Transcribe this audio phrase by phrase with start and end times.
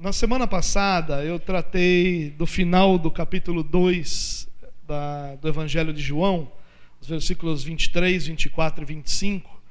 [0.00, 4.48] Na semana passada eu tratei do final do capítulo 2
[4.88, 6.50] da, do Evangelho de João,
[6.98, 9.62] os versículos 23, 24 e 25,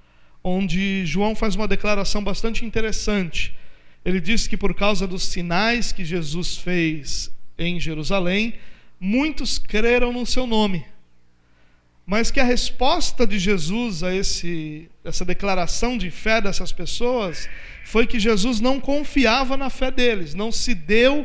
[0.44, 3.56] onde João faz uma declaração bastante interessante.
[4.06, 8.54] Ele diz que por causa dos sinais que Jesus fez em Jerusalém,
[9.00, 10.86] muitos creram no seu nome.
[12.10, 17.48] Mas que a resposta de Jesus a esse, essa declaração de fé dessas pessoas
[17.86, 21.24] foi que Jesus não confiava na fé deles, não se deu,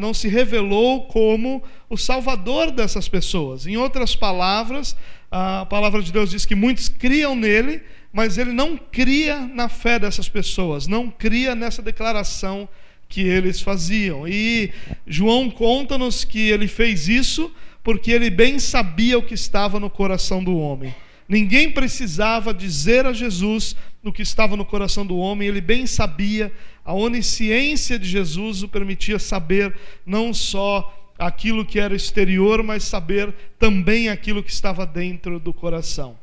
[0.00, 3.66] não se revelou como o salvador dessas pessoas.
[3.66, 4.96] Em outras palavras,
[5.30, 9.98] a palavra de Deus diz que muitos criam nele, mas ele não cria na fé
[9.98, 12.66] dessas pessoas, não cria nessa declaração
[13.10, 14.26] que eles faziam.
[14.26, 14.72] E
[15.06, 20.42] João conta-nos que ele fez isso porque ele bem sabia o que estava no coração
[20.42, 20.94] do homem.
[21.28, 26.50] Ninguém precisava dizer a Jesus no que estava no coração do homem, ele bem sabia,
[26.84, 33.34] a onisciência de Jesus o permitia saber não só aquilo que era exterior, mas saber
[33.58, 36.16] também aquilo que estava dentro do coração.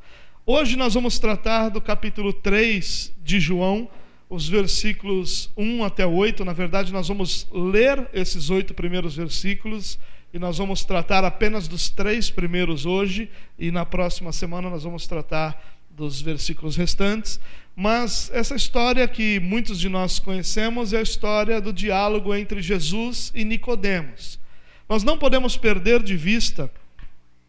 [0.44, 3.90] Hoje nós vamos tratar do capítulo 3 de João,
[4.30, 6.46] os versículos 1 até 8.
[6.46, 10.00] Na verdade, nós vamos ler esses oito primeiros versículos
[10.36, 15.08] e nós vamos tratar apenas dos três primeiros hoje, e na próxima semana nós vamos
[15.08, 17.40] tratar dos versículos restantes.
[17.74, 23.32] Mas essa história que muitos de nós conhecemos é a história do diálogo entre Jesus
[23.34, 24.38] e Nicodemos.
[24.90, 26.70] Nós não podemos perder de vista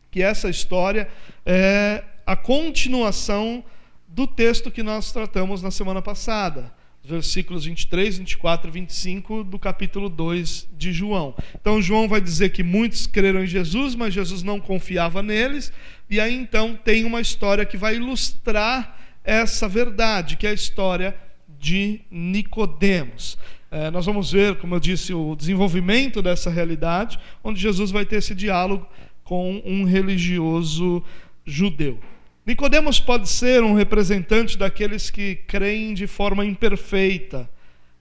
[0.09, 1.09] que essa história
[1.45, 3.65] é a continuação
[4.07, 6.73] do texto que nós tratamos na semana passada
[7.07, 11.35] versículos 23, 24 e 25 do capítulo 2 de João.
[11.55, 15.73] Então, João vai dizer que muitos creram em Jesus, mas Jesus não confiava neles,
[16.11, 21.17] e aí então tem uma história que vai ilustrar essa verdade, que é a história
[21.59, 23.39] de Nicodemos.
[23.71, 28.17] É, nós vamos ver, como eu disse, o desenvolvimento dessa realidade, onde Jesus vai ter
[28.17, 28.87] esse diálogo
[29.25, 31.03] com um religioso
[31.45, 31.99] judeu.
[32.47, 37.51] Nicodemos pode ser um representante daqueles que creem de forma imperfeita,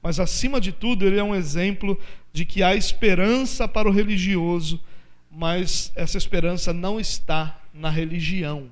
[0.04, 2.00] mas acima de tudo ele é um exemplo
[2.32, 4.80] de que há esperança para o religioso,
[5.32, 8.70] mas essa esperança não está na religião.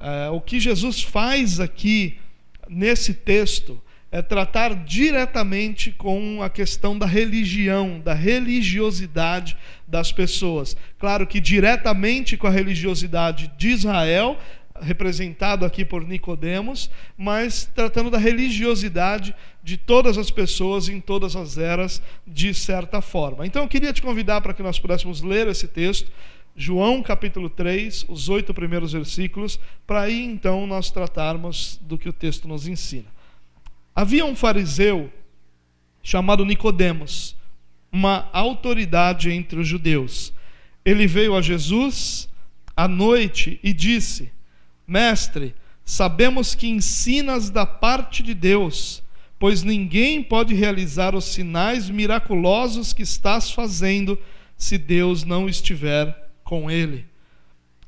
[0.00, 2.16] É, o que Jesus faz aqui
[2.66, 9.54] nesse texto é tratar diretamente com a questão da religião, da religiosidade
[9.86, 10.74] das pessoas.
[10.98, 14.38] Claro que diretamente com a religiosidade de Israel,
[14.80, 21.58] representado aqui por Nicodemos, mas tratando da religiosidade de todas as pessoas em todas as
[21.58, 23.46] eras, de certa forma.
[23.46, 26.10] Então eu queria te convidar para que nós pudéssemos ler esse texto,
[26.56, 32.12] João capítulo 3, os oito primeiros versículos, para aí então nós tratarmos do que o
[32.12, 33.06] texto nos ensina.
[33.94, 35.12] Havia um fariseu
[36.02, 37.36] chamado Nicodemos,
[37.92, 40.32] uma autoridade entre os judeus.
[40.84, 42.28] Ele veio a Jesus
[42.76, 44.32] à noite e disse:
[44.88, 45.54] Mestre,
[45.84, 49.02] sabemos que ensinas da parte de Deus,
[49.38, 54.18] pois ninguém pode realizar os sinais miraculosos que estás fazendo
[54.56, 57.04] se Deus não estiver com ele.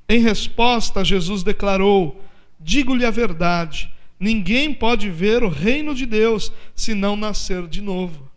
[0.06, 2.22] Em resposta, Jesus declarou:
[2.60, 8.31] Digo-lhe a verdade, ninguém pode ver o reino de Deus se não nascer de novo.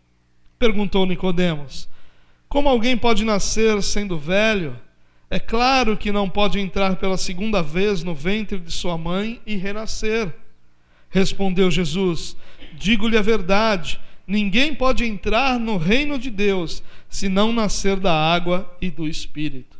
[0.58, 1.90] Perguntou Nicodemos:
[2.48, 4.80] Como alguém pode nascer sendo velho?
[5.34, 9.56] É claro que não pode entrar pela segunda vez no ventre de sua mãe e
[9.56, 10.32] renascer.
[11.10, 12.38] Respondeu Jesus:
[12.74, 18.78] Digo-lhe a verdade, ninguém pode entrar no reino de Deus se não nascer da água
[18.80, 19.80] e do espírito.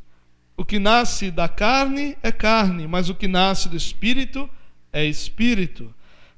[0.58, 4.50] O que nasce da carne é carne, mas o que nasce do espírito
[4.92, 5.94] é espírito.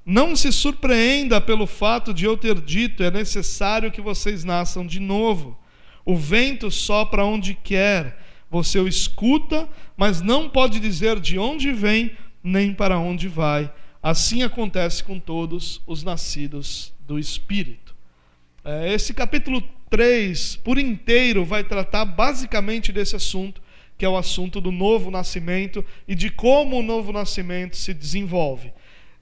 [0.05, 4.99] Não se surpreenda pelo fato de eu ter dito: é necessário que vocês nasçam de
[4.99, 5.57] novo.
[6.03, 9.67] O vento sopra onde quer você o escuta,
[9.97, 12.11] mas não pode dizer de onde vem
[12.43, 13.71] nem para onde vai.
[14.01, 17.95] Assim acontece com todos os nascidos do Espírito.
[18.63, 23.61] É, esse capítulo 3, por inteiro, vai tratar basicamente desse assunto,
[23.97, 28.71] que é o assunto do novo nascimento e de como o novo nascimento se desenvolve.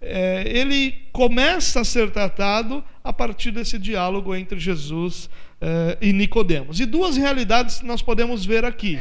[0.01, 5.29] É, ele começa a ser tratado a partir desse diálogo entre Jesus
[5.61, 6.81] é, e Nicodemos.
[6.81, 8.99] E duas realidades nós podemos ver aqui.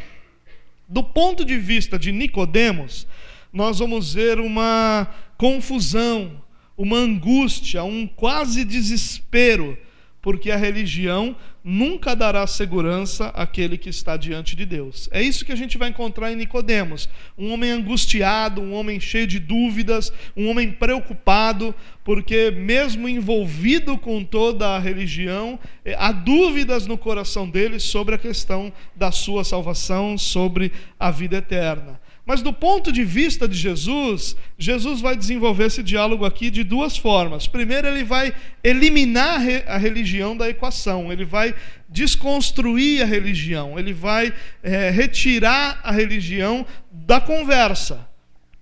[0.92, 3.06] Do ponto de vista de Nicodemos,
[3.50, 5.08] nós vamos ver uma
[5.38, 6.42] confusão,
[6.76, 9.78] uma angústia, um quase desespero
[10.20, 15.08] porque a religião nunca dará segurança àquele que está diante de Deus.
[15.12, 19.26] É isso que a gente vai encontrar em Nicodemos, um homem angustiado, um homem cheio
[19.26, 21.74] de dúvidas, um homem preocupado,
[22.04, 28.18] porque mesmo envolvido com toda a religião, eh, há dúvidas no coração dele sobre a
[28.18, 32.01] questão da sua salvação, sobre a vida eterna.
[32.24, 36.96] Mas do ponto de vista de Jesus, Jesus vai desenvolver esse diálogo aqui de duas
[36.96, 37.48] formas.
[37.48, 38.32] Primeiro, ele vai
[38.62, 41.52] eliminar a religião da equação, ele vai
[41.88, 44.32] desconstruir a religião, ele vai
[44.62, 48.08] é, retirar a religião da conversa,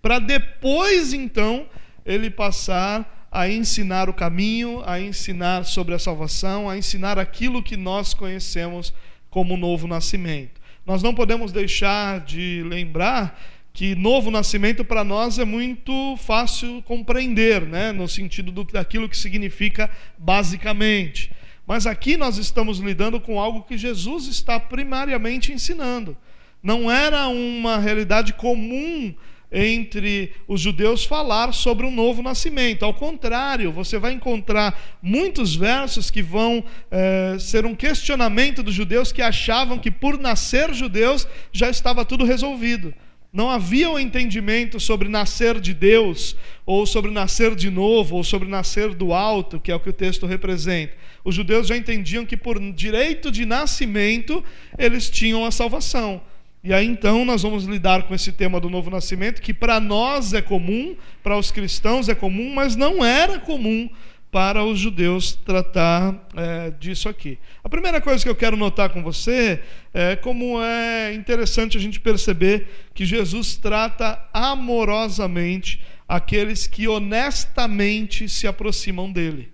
[0.01, 1.67] para depois, então,
[2.07, 7.77] ele passar a ensinar o caminho, a ensinar sobre a salvação, a ensinar aquilo que
[7.77, 8.93] nós conhecemos
[9.29, 10.60] como novo nascimento.
[10.91, 13.41] Nós não podemos deixar de lembrar
[13.73, 17.93] que novo nascimento para nós é muito fácil compreender, né?
[17.93, 19.89] no sentido do, daquilo que significa
[20.19, 21.31] basicamente.
[21.65, 26.17] Mas aqui nós estamos lidando com algo que Jesus está primariamente ensinando.
[26.61, 29.15] Não era uma realidade comum
[29.53, 32.85] entre os judeus falar sobre um novo nascimento.
[32.85, 39.13] Ao contrário, você vai encontrar muitos versos que vão é, ser um questionamento dos judeus
[39.13, 42.95] que achavam que por nascer judeus já estava tudo resolvido.
[43.33, 46.35] Não havia o um entendimento sobre nascer de Deus,
[46.67, 49.93] ou sobre nascer de novo, ou sobre nascer do alto, que é o que o
[49.93, 50.95] texto representa.
[51.25, 54.43] Os judeus já entendiam que por direito de nascimento
[54.77, 56.21] eles tinham a salvação.
[56.63, 60.35] E aí então nós vamos lidar com esse tema do novo nascimento, que para nós
[60.35, 63.89] é comum, para os cristãos é comum, mas não era comum
[64.31, 67.39] para os judeus tratar é, disso aqui.
[67.65, 69.61] A primeira coisa que eu quero notar com você
[69.93, 78.47] é como é interessante a gente perceber que Jesus trata amorosamente aqueles que honestamente se
[78.47, 79.53] aproximam dele.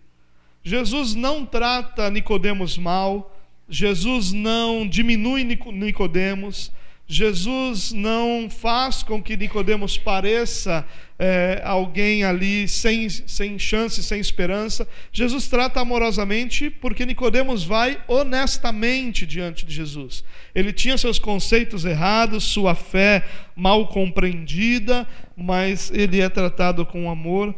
[0.63, 3.35] Jesus não trata Nicodemos mal,
[3.69, 6.73] Jesus não diminui Nicodemos,
[7.09, 10.85] Jesus não faz com que Nicodemos pareça
[11.19, 14.89] é, alguém ali sem, sem chance, sem esperança.
[15.13, 20.25] Jesus trata amorosamente porque Nicodemos vai honestamente diante de Jesus.
[20.53, 23.25] Ele tinha seus conceitos errados, sua fé
[23.55, 25.07] mal compreendida,
[25.37, 27.55] mas ele é tratado com amor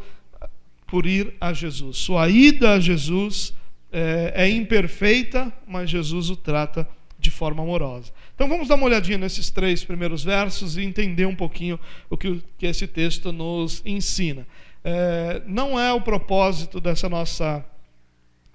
[0.85, 1.97] por ir a Jesus.
[1.97, 3.51] Sua ida a Jesus
[3.91, 6.87] é, é imperfeita, mas Jesus o trata
[7.19, 8.13] de forma amorosa.
[8.39, 11.77] Então vamos dar uma olhadinha nesses três primeiros versos e entender um pouquinho
[12.09, 14.47] o que, que esse texto nos ensina.
[14.81, 17.65] É, não é o propósito dessa nossa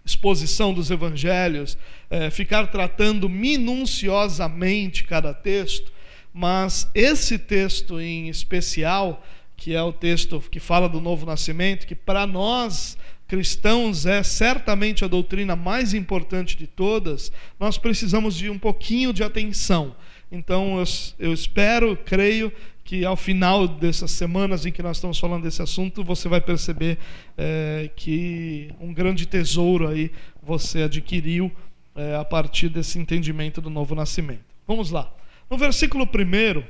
[0.03, 1.77] exposição dos evangelhos
[2.09, 5.93] é, ficar tratando minuciosamente cada texto,
[6.33, 9.23] mas esse texto em especial,
[9.55, 12.97] que é o texto que fala do novo nascimento, que para nós
[13.35, 19.25] cristãos é certamente a doutrina mais importante de todas, nós precisamos de um pouquinho de
[19.25, 19.97] atenção.
[20.31, 20.85] Então eu,
[21.19, 22.53] eu espero, creio
[22.85, 26.97] que ao final dessas semanas em que nós estamos falando desse assunto, você vai perceber
[27.37, 31.51] é, que um grande tesouro aí você adquiriu
[31.97, 34.45] é, a partir desse entendimento do novo nascimento.
[34.65, 35.13] Vamos lá.
[35.51, 36.63] No versículo 1,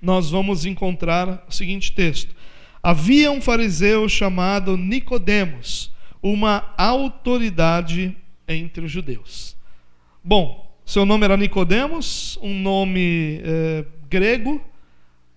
[0.00, 2.34] nós vamos encontrar o seguinte texto:
[2.82, 5.92] Havia um fariseu chamado Nicodemos,
[6.22, 8.16] uma autoridade
[8.48, 9.54] entre os judeus.
[10.24, 14.64] Bom, seu nome era Nicodemos, um nome é, grego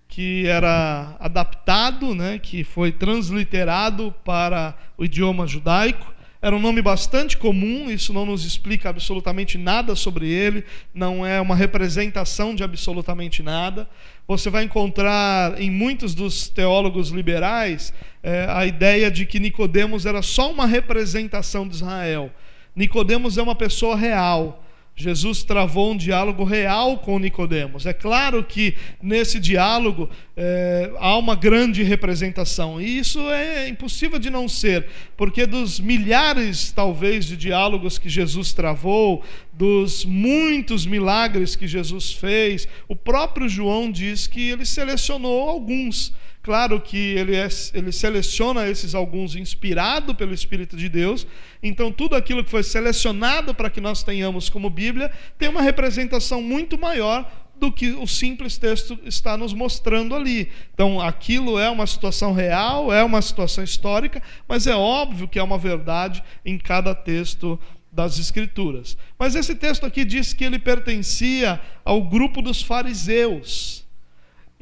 [0.08, 6.13] que era adaptado, né, que foi transliterado para o idioma judaico.
[6.44, 11.40] Era um nome bastante comum, isso não nos explica absolutamente nada sobre ele, não é
[11.40, 13.88] uma representação de absolutamente nada.
[14.28, 20.20] Você vai encontrar em muitos dos teólogos liberais é, a ideia de que Nicodemos era
[20.20, 22.30] só uma representação de Israel.
[22.76, 24.63] Nicodemos é uma pessoa real,
[24.96, 27.84] Jesus travou um diálogo real com Nicodemos.
[27.84, 34.30] É claro que nesse diálogo é, há uma grande representação e isso é impossível de
[34.30, 34.86] não ser,
[35.16, 42.68] porque dos milhares talvez de diálogos que Jesus travou, dos muitos milagres que Jesus fez,
[42.88, 46.12] o próprio João diz que ele selecionou alguns
[46.44, 51.26] Claro que ele, é, ele seleciona esses alguns inspirado pelo Espírito de Deus,
[51.62, 56.42] então tudo aquilo que foi selecionado para que nós tenhamos como Bíblia tem uma representação
[56.42, 60.50] muito maior do que o simples texto está nos mostrando ali.
[60.74, 65.42] Então, aquilo é uma situação real, é uma situação histórica, mas é óbvio que é
[65.42, 67.58] uma verdade em cada texto
[67.90, 68.98] das Escrituras.
[69.18, 73.83] Mas esse texto aqui diz que ele pertencia ao grupo dos fariseus.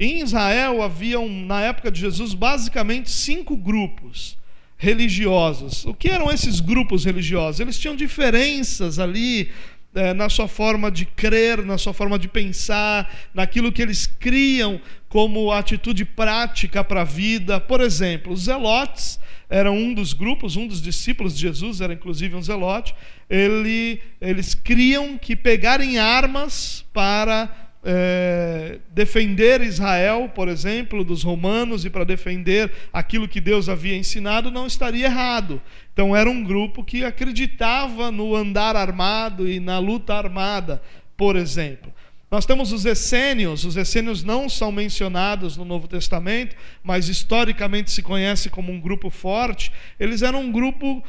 [0.03, 4.37] Em Israel haviam, na época de Jesus, basicamente cinco grupos
[4.77, 5.85] religiosos.
[5.85, 7.61] O que eram esses grupos religiosos?
[7.61, 9.53] Eles tinham diferenças ali
[9.95, 14.81] é, na sua forma de crer, na sua forma de pensar, naquilo que eles criam
[15.09, 17.61] como atitude prática para a vida.
[17.61, 22.35] Por exemplo, os zelotes eram um dos grupos, um dos discípulos de Jesus era inclusive
[22.35, 22.93] um zelote.
[23.31, 31.91] Ele, eles criam que pegarem armas para é, defender Israel, por exemplo, dos romanos e
[31.91, 35.61] para defender aquilo que Deus havia ensinado, não estaria errado.
[35.93, 40.81] Então, era um grupo que acreditava no andar armado e na luta armada,
[41.17, 41.93] por exemplo.
[42.33, 48.01] Nós temos os essênios, os essênios não são mencionados no Novo Testamento, mas historicamente se
[48.01, 49.71] conhece como um grupo forte.
[50.01, 51.05] Eles eram um grupo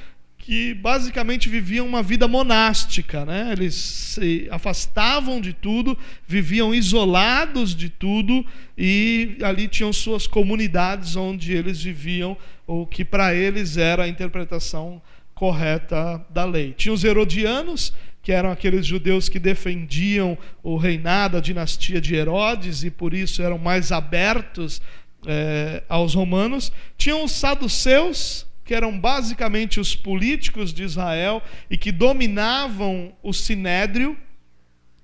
[0.45, 3.53] que basicamente viviam uma vida monástica, né?
[3.53, 5.97] Eles se afastavam de tudo,
[6.27, 8.45] viviam isolados de tudo
[8.77, 12.35] e ali tinham suas comunidades onde eles viviam
[12.67, 15.01] o que para eles era a interpretação
[15.33, 16.73] correta da lei.
[16.73, 22.83] Tinha os herodianos, que eram aqueles judeus que defendiam o reinado, a dinastia de Herodes
[22.83, 24.81] e por isso eram mais abertos
[25.25, 26.69] é, aos romanos.
[26.97, 34.17] Tinham os saduceus, que eram basicamente os políticos de Israel e que dominavam o sinédrio.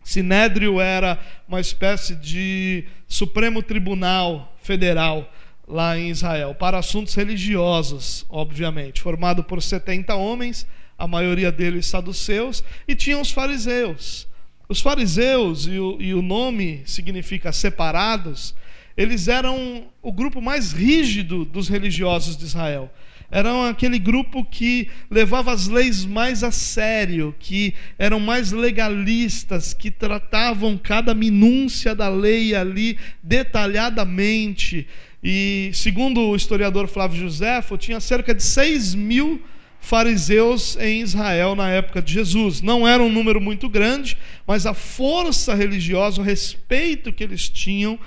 [0.03, 5.31] Sinédrio era uma espécie de Supremo Tribunal Federal
[5.67, 10.65] lá em Israel, para assuntos religiosos, obviamente, formado por 70 homens,
[10.97, 14.27] a maioria deles saduceus, e tinham os fariseus.
[14.67, 18.55] Os fariseus, e o, e o nome significa separados,
[18.97, 22.91] eles eram o grupo mais rígido dos religiosos de Israel
[23.31, 29.91] eram aquele grupo que levava as leis mais a sério, que eram mais legalistas, que
[29.91, 34.87] tratavam cada minúcia da lei ali detalhadamente.
[35.23, 39.41] E, segundo o historiador Flávio Josefo, tinha cerca de 6 mil
[39.79, 42.61] fariseus em Israel na época de Jesus.
[42.61, 47.99] Não era um número muito grande, mas a força religiosa, o respeito que eles tinham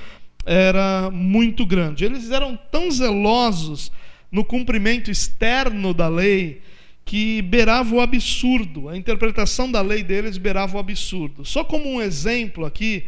[0.45, 2.05] era muito grande.
[2.05, 3.93] Eles eram tão zelosos
[4.33, 6.63] no cumprimento externo da lei
[7.05, 8.89] que beirava o absurdo.
[8.89, 11.45] A interpretação da lei deles beirava o absurdo.
[11.45, 13.05] Só como um exemplo aqui,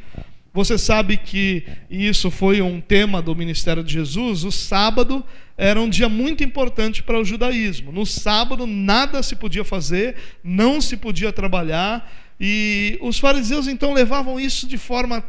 [0.52, 4.44] você sabe que isso foi um tema do ministério de Jesus.
[4.44, 5.24] O sábado
[5.56, 7.90] era um dia muito importante para o judaísmo.
[7.90, 14.38] No sábado nada se podia fazer, não se podia trabalhar, e os fariseus então levavam
[14.38, 15.24] isso de forma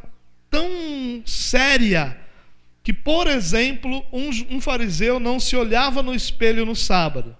[0.50, 2.25] tão séria
[2.86, 7.36] que, por exemplo, um, um fariseu não se olhava no espelho no sábado.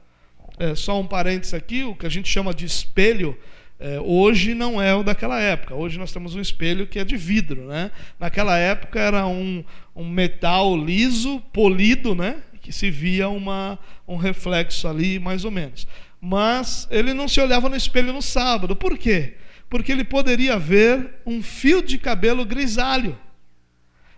[0.58, 3.38] É, só um parênteses aqui, o que a gente chama de espelho,
[3.80, 5.76] é, hoje não é o daquela época.
[5.76, 7.68] Hoje nós temos um espelho que é de vidro.
[7.68, 7.92] Né?
[8.20, 9.64] Naquela época era um,
[9.96, 12.38] um metal liso, polido, né?
[12.60, 15.86] que se via uma, um reflexo ali, mais ou menos.
[16.20, 18.76] Mas ele não se olhava no espelho no sábado.
[18.76, 19.36] Por quê?
[19.70, 23.16] Porque ele poderia ver um fio de cabelo grisalho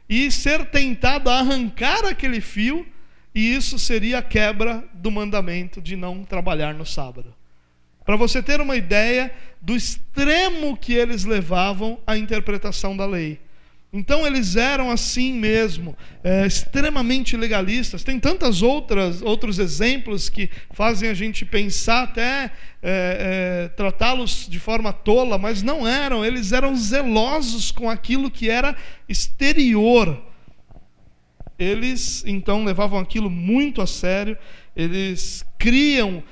[0.09, 2.85] e ser tentado a arrancar aquele fio,
[3.33, 7.35] e isso seria a quebra do mandamento de não trabalhar no sábado.
[8.05, 13.39] Para você ter uma ideia do extremo que eles levavam à interpretação da lei.
[13.97, 18.03] Então eles eram assim mesmo, é, extremamente legalistas.
[18.03, 22.51] Tem tantas outras outros exemplos que fazem a gente pensar até
[22.83, 26.23] é, é, tratá-los de forma tola, mas não eram.
[26.23, 28.75] Eles eram zelosos com aquilo que era
[29.09, 30.23] exterior.
[31.57, 34.37] Eles então levavam aquilo muito a sério.
[34.75, 36.23] Eles criam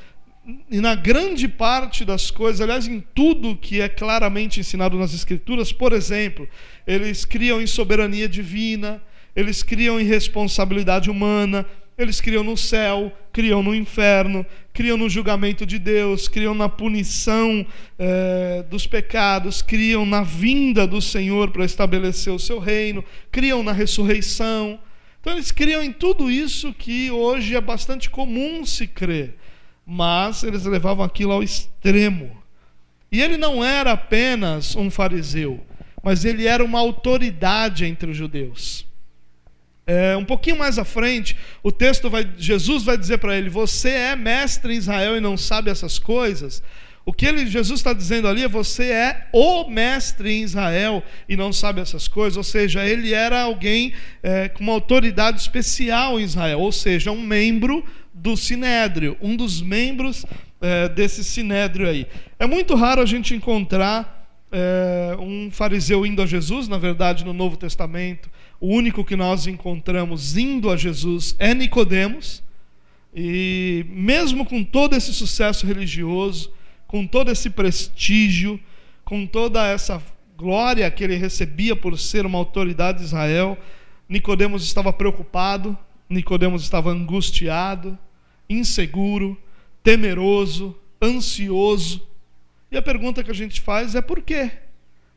[0.70, 5.72] e na grande parte das coisas, aliás, em tudo que é claramente ensinado nas Escrituras,
[5.72, 6.48] por exemplo,
[6.86, 9.02] eles criam em soberania divina,
[9.36, 11.66] eles criam em responsabilidade humana,
[11.98, 17.66] eles criam no céu, criam no inferno, criam no julgamento de Deus, criam na punição
[17.98, 23.72] eh, dos pecados, criam na vinda do Senhor para estabelecer o seu reino, criam na
[23.72, 24.78] ressurreição.
[25.22, 29.36] Então, eles criam em tudo isso que hoje é bastante comum se crer
[29.86, 32.36] mas eles levavam aquilo ao extremo.
[33.12, 35.64] E ele não era apenas um fariseu,
[36.04, 38.86] mas ele era uma autoridade entre os judeus.
[39.88, 43.90] É, um pouquinho mais à frente, o texto vai, Jesus vai dizer para ele: Você
[43.90, 46.64] é mestre em Israel e não sabe essas coisas.
[47.06, 51.38] O que ele, Jesus está dizendo ali é: Você é o mestre em Israel e
[51.38, 52.36] não sabe essas coisas.
[52.36, 57.22] Ou seja, ele era alguém é, com uma autoridade especial em Israel, ou seja, um
[57.22, 60.26] membro do Sinédrio, um dos membros
[60.62, 62.08] é, desse Sinédrio aí.
[62.40, 67.34] É muito raro a gente encontrar é, um fariseu indo a Jesus, na verdade, no
[67.34, 68.30] Novo Testamento,
[68.60, 72.42] o único que nós encontramos indo a Jesus é Nicodemos.
[73.14, 76.54] E mesmo com todo esse sucesso religioso,
[76.88, 78.58] com todo esse prestígio,
[79.04, 80.02] com toda essa
[80.38, 83.58] glória que ele recebia por ser uma autoridade de Israel,
[84.08, 85.78] Nicodemos estava preocupado,
[86.10, 87.98] Nicodemos estava angustiado,
[88.50, 89.38] inseguro,
[89.84, 92.08] temeroso, ansioso.
[92.72, 94.52] E a pergunta que a gente faz é por quê?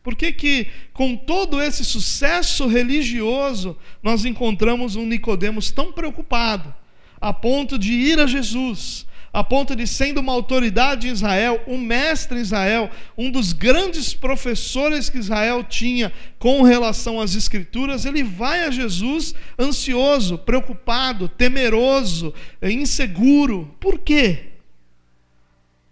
[0.02, 6.74] Por que, que com todo esse sucesso religioso nós encontramos um Nicodemos tão preocupado,
[7.20, 11.78] a ponto de ir a Jesus, a ponto de, sendo uma autoridade em Israel, um
[11.78, 18.22] mestre em Israel, um dos grandes professores que Israel tinha com relação às Escrituras, ele
[18.22, 22.32] vai a Jesus ansioso, preocupado, temeroso,
[22.62, 23.74] inseguro.
[23.78, 24.46] Por quê?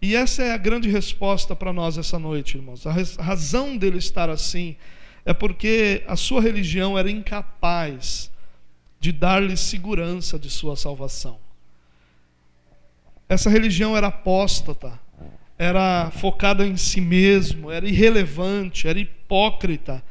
[0.01, 2.87] E essa é a grande resposta para nós essa noite, irmãos.
[2.87, 4.77] A razão dele estar assim
[5.25, 8.31] é porque a sua religião era incapaz
[9.01, 11.46] de dar-lhe segurança de sua salvação.
[13.29, 14.99] Essa religião era apóstata,
[15.59, 20.03] era focada em si mesmo, era irrelevante, era hipócrita.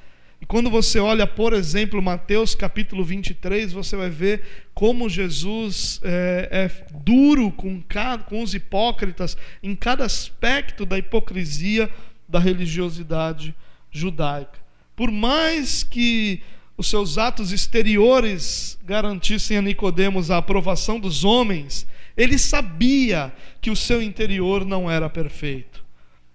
[0.42, 6.50] E quando você olha, por exemplo, Mateus capítulo 23, você vai ver como Jesus é,
[6.52, 7.82] é duro com,
[8.28, 11.90] com os hipócritas em cada aspecto da hipocrisia
[12.28, 13.56] da religiosidade
[13.90, 14.60] judaica.
[14.94, 16.42] Por mais que
[16.78, 23.76] os seus atos exteriores garantissem a Nicodemos a aprovação dos homens, ele sabia que o
[23.76, 25.84] seu interior não era perfeito.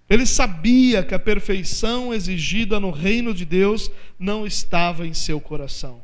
[0.09, 6.01] Ele sabia que a perfeição exigida no reino de Deus não estava em seu coração.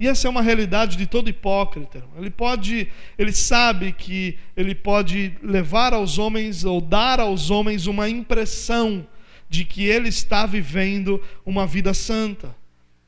[0.00, 2.02] E essa é uma realidade de todo hipócrita.
[2.16, 2.88] Ele pode,
[3.18, 9.06] ele sabe que ele pode levar aos homens ou dar aos homens uma impressão
[9.48, 12.54] de que ele está vivendo uma vida santa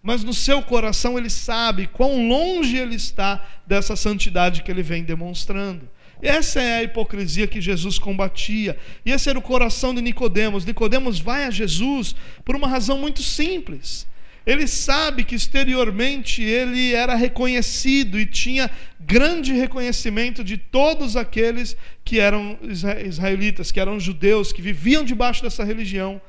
[0.02, 5.04] mas no seu coração ele sabe quão longe ele está dessa santidade que ele vem
[5.04, 5.88] demonstrando.
[6.23, 8.76] Essa é a hipocrisia que Jesus combatia.
[9.04, 10.64] E esse era o coração de Nicodemos.
[10.64, 12.14] Nicodemos vai a Jesus
[12.45, 14.07] por uma razão muito simples.
[14.47, 22.19] Ele sabe que exteriormente ele era reconhecido e tinha grande reconhecimento de todos aqueles que
[22.19, 26.21] eram israelitas, que eram judeus, que viviam debaixo dessa religião.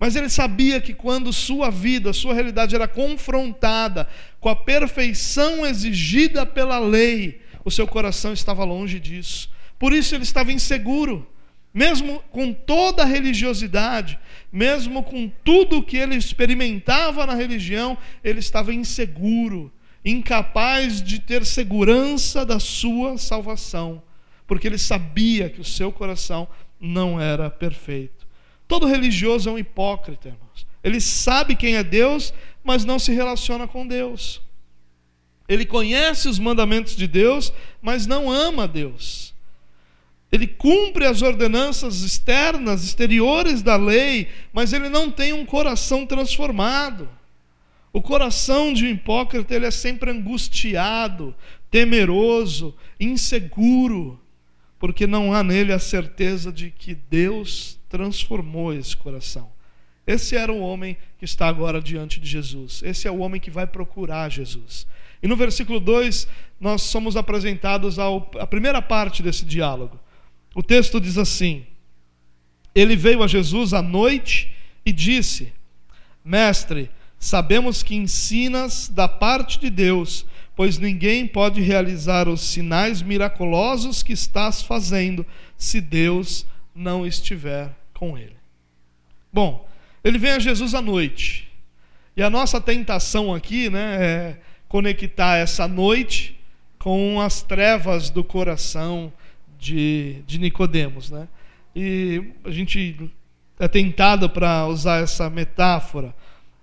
[0.00, 4.08] Mas ele sabia que quando sua vida, sua realidade era confrontada
[4.40, 9.50] com a perfeição exigida pela lei, o seu coração estava longe disso.
[9.78, 11.28] Por isso ele estava inseguro.
[11.72, 14.18] Mesmo com toda a religiosidade,
[14.50, 19.70] mesmo com tudo que ele experimentava na religião, ele estava inseguro,
[20.04, 24.02] incapaz de ter segurança da sua salvação,
[24.48, 26.48] porque ele sabia que o seu coração
[26.80, 28.19] não era perfeito.
[28.70, 30.64] Todo religioso é um hipócrita, irmãos.
[30.84, 34.40] Ele sabe quem é Deus, mas não se relaciona com Deus.
[35.48, 37.52] Ele conhece os mandamentos de Deus,
[37.82, 39.34] mas não ama Deus.
[40.30, 47.08] Ele cumpre as ordenanças externas, exteriores da lei, mas ele não tem um coração transformado.
[47.92, 51.34] O coração de um hipócrita ele é sempre angustiado,
[51.72, 54.20] temeroso, inseguro,
[54.78, 59.50] porque não há nele a certeza de que Deus transformou esse coração.
[60.06, 62.82] Esse era o homem que está agora diante de Jesus.
[62.82, 64.86] Esse é o homem que vai procurar Jesus.
[65.22, 66.26] E no versículo 2,
[66.58, 70.00] nós somos apresentados à primeira parte desse diálogo.
[70.54, 71.66] O texto diz assim:
[72.74, 74.54] Ele veio a Jesus à noite
[74.86, 75.52] e disse:
[76.24, 80.24] Mestre, sabemos que ensinas da parte de Deus,
[80.56, 85.26] pois ninguém pode realizar os sinais miraculosos que estás fazendo
[85.56, 88.34] se Deus não estiver com ele.
[89.30, 89.68] Bom,
[90.02, 91.52] ele vem a Jesus à noite.
[92.16, 96.40] E a nossa tentação aqui né, é conectar essa noite
[96.78, 99.12] com as trevas do coração
[99.58, 101.10] de, de Nicodemos.
[101.10, 101.28] Né?
[101.76, 103.12] E a gente
[103.58, 106.14] é tentado para usar essa metáfora.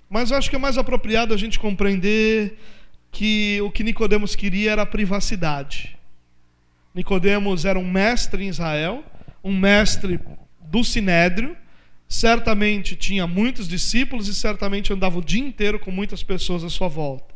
[0.10, 2.58] Mas eu acho que é mais apropriado a gente compreender
[3.12, 5.95] que o que Nicodemos queria era a privacidade.
[6.95, 9.04] Nicodemos era um mestre em Israel,
[9.43, 10.19] um mestre
[10.69, 11.56] do Sinédrio,
[12.08, 16.88] certamente tinha muitos discípulos e certamente andava o dia inteiro com muitas pessoas à sua
[16.88, 17.36] volta.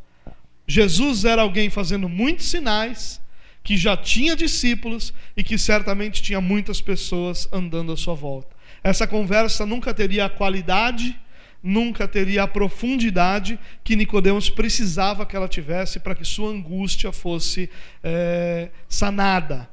[0.67, 3.21] Jesus era alguém fazendo muitos sinais,
[3.63, 8.55] que já tinha discípulos e que certamente tinha muitas pessoas andando à sua volta.
[8.83, 11.19] Essa conversa nunca teria a qualidade,
[11.61, 17.69] nunca teria a profundidade que Nicodemos precisava que ela tivesse para que sua angústia fosse
[18.03, 19.69] é, sanada,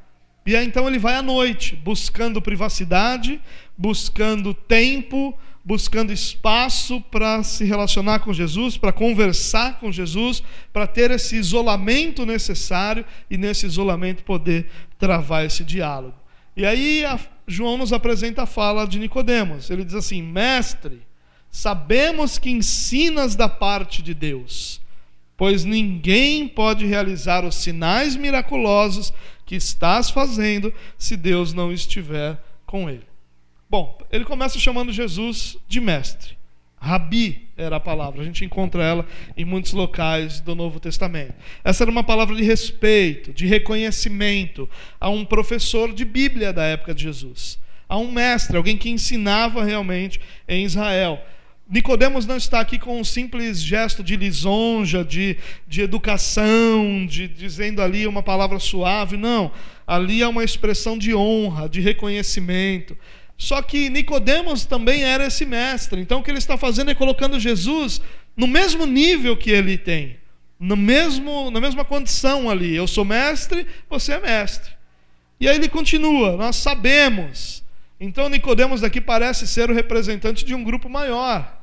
[0.48, 3.38] e aí, então ele vai à noite, buscando privacidade,
[3.76, 11.10] buscando tempo, buscando espaço para se relacionar com Jesus, para conversar com Jesus, para ter
[11.10, 16.16] esse isolamento necessário e nesse isolamento poder travar esse diálogo.
[16.56, 17.04] E aí
[17.46, 19.68] João nos apresenta a fala de Nicodemos.
[19.68, 21.02] Ele diz assim: Mestre,
[21.50, 24.80] sabemos que ensinas da parte de Deus,
[25.36, 29.12] pois ninguém pode realizar os sinais miraculosos
[29.48, 33.06] que estás fazendo se Deus não estiver com ele.
[33.68, 36.36] Bom, ele começa chamando Jesus de mestre.
[36.78, 39.06] Rabi era a palavra, a gente encontra ela
[39.38, 41.32] em muitos locais do Novo Testamento.
[41.64, 44.68] Essa era uma palavra de respeito, de reconhecimento
[45.00, 47.58] a um professor de Bíblia da época de Jesus,
[47.88, 51.24] a um mestre, alguém que ensinava realmente em Israel.
[51.68, 57.82] Nicodemos não está aqui com um simples gesto de lisonja, de, de educação, de dizendo
[57.82, 59.52] ali uma palavra suave, não.
[59.86, 62.96] Ali é uma expressão de honra, de reconhecimento,
[63.38, 66.00] só que Nicodemos também era esse mestre.
[66.00, 68.00] Então o que ele está fazendo é colocando Jesus
[68.36, 70.16] no mesmo nível que ele tem,
[70.58, 72.74] no mesmo, na mesma condição ali.
[72.74, 74.72] Eu sou mestre, você é mestre.
[75.38, 77.62] E aí ele continua: nós sabemos.
[78.00, 81.57] Então Nicodemos aqui parece ser o representante de um grupo maior.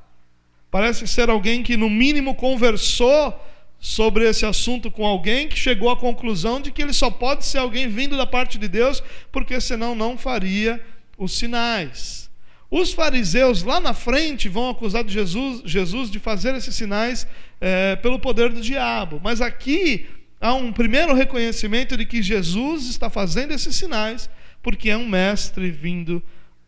[0.70, 3.34] Parece ser alguém que no mínimo conversou
[3.80, 7.60] sobre esse assunto com alguém que chegou à conclusão de que ele só pode ser
[7.60, 10.84] alguém vindo da parte de Deus, porque senão não faria
[11.18, 12.30] os sinais.
[12.70, 17.28] Os fariseus lá na frente vão acusar de Jesus, Jesus de fazer esses sinais
[17.62, 19.22] é, pelo poder do diabo.
[19.24, 20.08] Mas aqui
[20.42, 24.30] há um primeiro reconhecimento de que Jesus está fazendo esses sinais
[24.66, 26.24] porque é um mestre vindo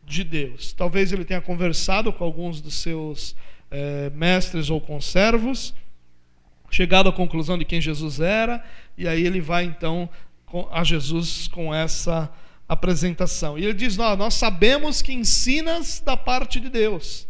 [0.06, 0.72] de Deus.
[0.72, 3.36] Talvez ele tenha conversado com alguns dos seus
[3.70, 5.74] é, mestres ou conservos,
[6.70, 8.64] chegado à conclusão de quem Jesus era,
[8.98, 10.10] e aí ele vai então
[10.72, 12.32] a Jesus com essa
[12.68, 13.58] apresentação.
[13.58, 17.28] E ele diz: Nós, nós sabemos que ensinas da parte de Deus.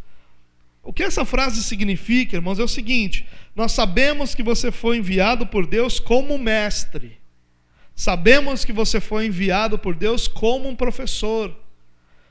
[0.83, 5.45] O que essa frase significa, irmãos, é o seguinte: nós sabemos que você foi enviado
[5.45, 7.17] por Deus como mestre.
[7.95, 11.53] Sabemos que você foi enviado por Deus como um professor.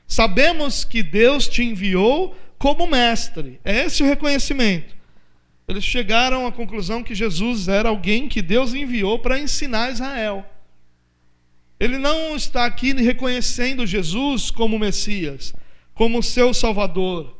[0.07, 3.59] Sabemos que Deus te enviou como mestre.
[3.63, 4.95] É esse o reconhecimento.
[5.67, 10.45] Eles chegaram à conclusão que Jesus era alguém que Deus enviou para ensinar Israel.
[11.79, 15.53] Ele não está aqui reconhecendo Jesus como Messias,
[15.93, 17.37] como seu Salvador.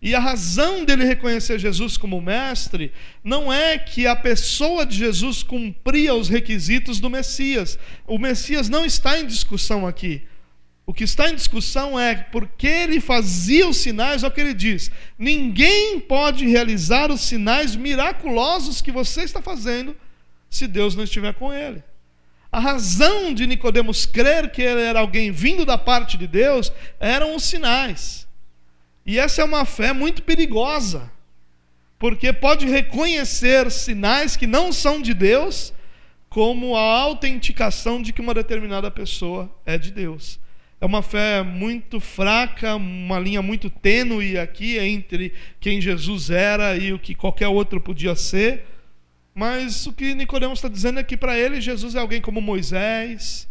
[0.00, 2.90] E a razão dele reconhecer Jesus como mestre
[3.22, 7.78] não é que a pessoa de Jesus cumpria os requisitos do Messias.
[8.04, 10.22] O Messias não está em discussão aqui.
[10.92, 14.52] O que está em discussão é porque ele fazia os sinais, é o que ele
[14.52, 19.96] diz: ninguém pode realizar os sinais miraculosos que você está fazendo
[20.50, 21.82] se Deus não estiver com ele.
[22.52, 27.34] A razão de Nicodemos crer que ele era alguém vindo da parte de Deus eram
[27.34, 28.28] os sinais.
[29.06, 31.10] E essa é uma fé muito perigosa,
[31.98, 35.72] porque pode reconhecer sinais que não são de Deus
[36.28, 40.38] como a autenticação de que uma determinada pessoa é de Deus.
[40.82, 46.92] É uma fé muito fraca, uma linha muito tênue aqui entre quem Jesus era e
[46.92, 48.64] o que qualquer outro podia ser.
[49.32, 53.48] Mas o que Nicodemos está dizendo é que para ele Jesus é alguém como Moisés,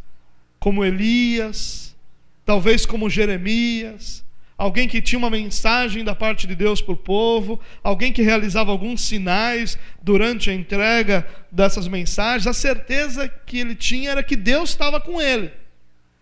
[0.59, 1.95] como Elias,
[2.43, 4.25] talvez como Jeremias,
[4.57, 8.71] alguém que tinha uma mensagem da parte de Deus para o povo, alguém que realizava
[8.71, 12.45] alguns sinais durante a entrega dessas mensagens.
[12.45, 15.60] A certeza que ele tinha era que Deus estava com ele.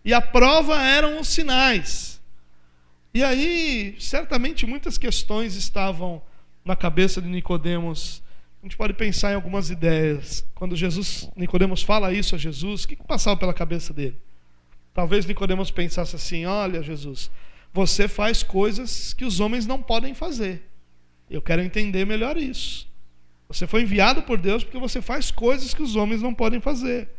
[0.04, 2.22] E a prova eram os sinais.
[3.14, 6.22] E aí, certamente muitas questões estavam
[6.64, 8.22] na cabeça de Nicodemos
[8.62, 10.46] a gente pode pensar em algumas ideias.
[10.54, 14.18] Quando Jesus, Nicodemos fala isso a Jesus, o que, passava pela cabeça dele?
[14.94, 17.32] Talvez Nicodemos pensasse assim: "Olha, Jesus,
[17.74, 20.64] você faz coisas que os homens não podem fazer.
[21.30, 22.88] Eu quero entender melhor isso.
[23.48, 27.10] Você foi enviado por Deus porque você faz coisas que os homens não podem fazer.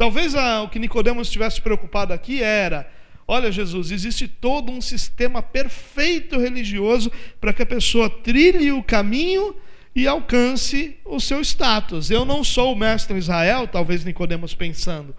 [0.00, 2.90] Talvez a, o que Nicodemos estivesse preocupado aqui era:
[3.28, 9.54] olha, Jesus, existe todo um sistema perfeito religioso para que a pessoa trilhe o caminho
[9.94, 12.10] e alcance o seu status.
[12.10, 15.14] Eu não sou o mestre Israel, talvez Nicodemos pensando,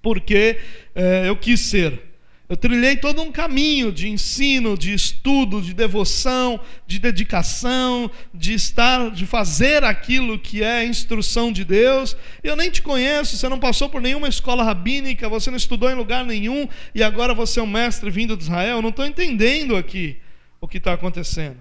[0.00, 0.60] porque
[0.94, 2.11] é, eu quis ser.
[2.52, 9.10] Eu trilhei todo um caminho de ensino, de estudo, de devoção, de dedicação, de estar,
[9.10, 12.14] de fazer aquilo que é a instrução de Deus.
[12.44, 15.94] Eu nem te conheço, você não passou por nenhuma escola rabínica, você não estudou em
[15.94, 18.76] lugar nenhum e agora você é um mestre vindo de Israel.
[18.76, 20.18] Eu não estou entendendo aqui
[20.60, 21.56] o que está acontecendo.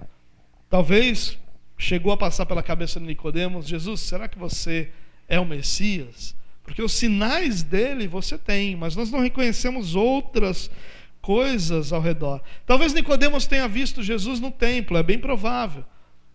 [0.69, 1.38] Talvez
[1.77, 4.89] chegou a passar pela cabeça de Nicodemos, Jesus, será que você
[5.30, 6.36] é o Messias?
[6.63, 10.69] Porque os sinais dele você tem, mas nós não reconhecemos outras
[11.21, 12.41] coisas ao redor.
[12.65, 15.86] Talvez Nicodemos tenha visto Jesus no templo, é bem provável,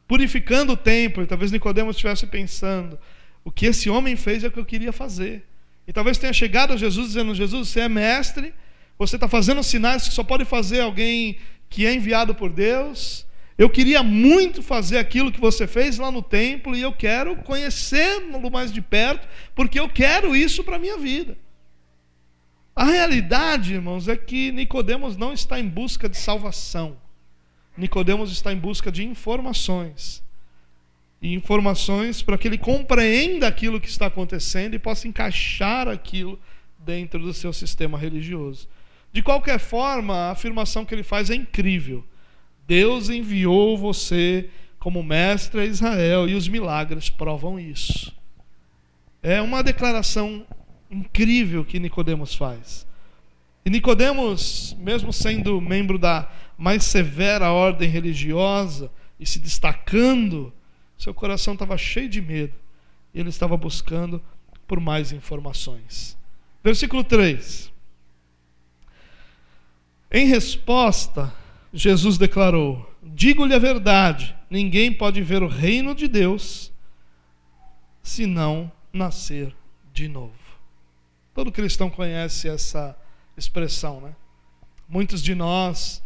[0.06, 2.98] purificando o templo, e talvez Nicodemos estivesse pensando:
[3.44, 5.44] o que esse homem fez é o que eu queria fazer.
[5.86, 8.52] E talvez tenha chegado a Jesus dizendo: Jesus, você é mestre,
[8.98, 13.26] você está fazendo sinais que só pode fazer alguém que é enviado por Deus.
[13.58, 18.50] Eu queria muito fazer aquilo que você fez lá no templo e eu quero conhecê-lo
[18.50, 21.38] mais de perto, porque eu quero isso para a minha vida.
[22.74, 26.98] A realidade, irmãos, é que Nicodemos não está em busca de salvação.
[27.74, 30.22] Nicodemos está em busca de informações.
[31.22, 36.38] E informações para que ele compreenda aquilo que está acontecendo e possa encaixar aquilo
[36.78, 38.68] dentro do seu sistema religioso.
[39.10, 42.04] De qualquer forma, a afirmação que ele faz é incrível.
[42.66, 48.12] Deus enviou você como mestre a Israel e os milagres provam isso.
[49.22, 50.46] É uma declaração
[50.90, 52.86] incrível que Nicodemos faz.
[53.64, 60.52] E Nicodemos, mesmo sendo membro da mais severa ordem religiosa e se destacando,
[60.96, 62.54] seu coração estava cheio de medo.
[63.12, 64.22] E ele estava buscando
[64.66, 66.16] por mais informações.
[66.62, 67.72] Versículo 3.
[70.10, 71.32] Em resposta,
[71.76, 76.72] Jesus declarou: Digo-lhe a verdade, ninguém pode ver o reino de Deus
[78.02, 79.54] se não nascer
[79.92, 80.32] de novo.
[81.34, 82.96] Todo cristão conhece essa
[83.36, 84.16] expressão, né?
[84.88, 86.02] Muitos de nós,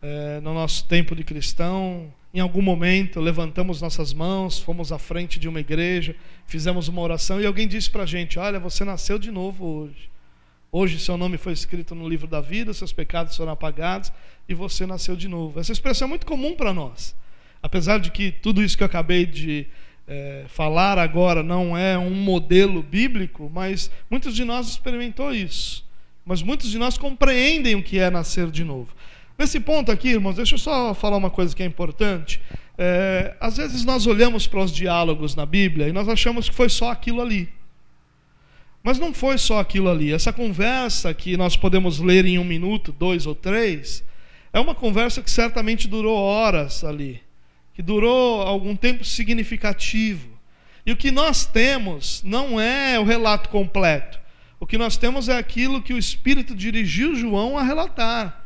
[0.00, 5.38] é, no nosso tempo de cristão, em algum momento levantamos nossas mãos, fomos à frente
[5.38, 9.18] de uma igreja, fizemos uma oração e alguém disse para a gente: Olha, você nasceu
[9.18, 10.08] de novo hoje.
[10.72, 14.12] Hoje seu nome foi escrito no livro da vida, seus pecados foram apagados
[14.48, 15.58] e você nasceu de novo.
[15.58, 17.12] Essa expressão é muito comum para nós.
[17.60, 19.66] Apesar de que tudo isso que eu acabei de
[20.06, 25.84] é, falar agora não é um modelo bíblico, mas muitos de nós experimentou isso.
[26.24, 28.94] Mas muitos de nós compreendem o que é nascer de novo.
[29.36, 32.40] Nesse ponto aqui, irmãos, deixa eu só falar uma coisa que é importante.
[32.78, 36.68] É, às vezes nós olhamos para os diálogos na Bíblia e nós achamos que foi
[36.68, 37.48] só aquilo ali.
[38.82, 40.12] Mas não foi só aquilo ali.
[40.12, 44.02] Essa conversa que nós podemos ler em um minuto, dois ou três,
[44.52, 47.22] é uma conversa que certamente durou horas ali,
[47.74, 50.28] que durou algum tempo significativo.
[50.84, 54.18] E o que nós temos não é o relato completo.
[54.58, 58.40] O que nós temos é aquilo que o Espírito dirigiu João a relatar.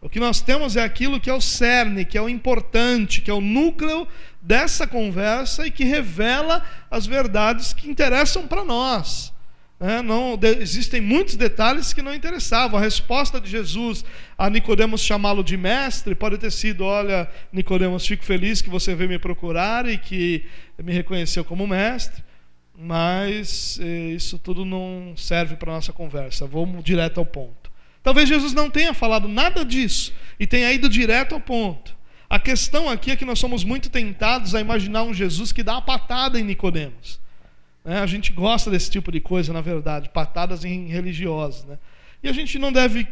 [0.00, 3.30] O que nós temos é aquilo que é o cerne, que é o importante, que
[3.30, 4.06] é o núcleo
[4.40, 9.31] dessa conversa e que revela as verdades que interessam para nós.
[9.82, 12.78] É, não, de, existem muitos detalhes que não interessavam.
[12.78, 14.04] A resposta de Jesus
[14.38, 19.10] a Nicodemos chamá-lo de mestre pode ter sido: Olha, Nicodemos, fico feliz que você veio
[19.10, 20.44] me procurar e que
[20.80, 22.22] me reconheceu como mestre,
[22.78, 26.46] mas eh, isso tudo não serve para a nossa conversa.
[26.46, 27.68] Vamos direto ao ponto.
[28.04, 31.96] Talvez Jesus não tenha falado nada disso e tenha ido direto ao ponto.
[32.30, 35.72] A questão aqui é que nós somos muito tentados a imaginar um Jesus que dá
[35.72, 37.20] uma patada em Nicodemos.
[37.84, 38.00] Né?
[38.00, 41.64] A gente gosta desse tipo de coisa, na verdade, patadas em religiosos.
[41.64, 41.78] Né?
[42.22, 43.06] E a gente não deve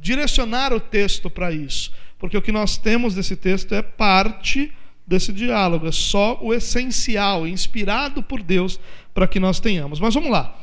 [0.00, 4.72] direcionar o texto para isso, porque o que nós temos desse texto é parte
[5.06, 8.80] desse diálogo, é só o essencial, inspirado por Deus
[9.12, 10.00] para que nós tenhamos.
[10.00, 10.58] Mas vamos lá.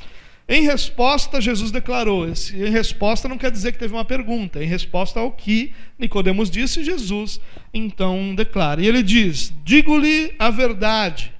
[0.49, 2.27] Em resposta, Jesus declarou.
[2.27, 4.61] Esse, em resposta não quer dizer que teve uma pergunta.
[4.61, 7.39] Em resposta ao que Nicodemos disse, Jesus
[7.73, 8.81] então declara.
[8.81, 11.31] E ele diz: Digo-lhe a verdade.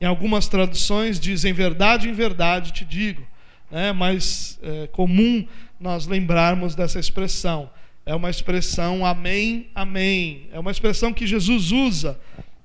[0.00, 3.26] Em algumas traduções dizem verdade em verdade te digo.
[3.70, 5.46] É mais é comum
[5.80, 7.70] nós lembrarmos dessa expressão.
[8.04, 10.48] É uma expressão amém, amém.
[10.52, 12.18] É uma expressão que Jesus usa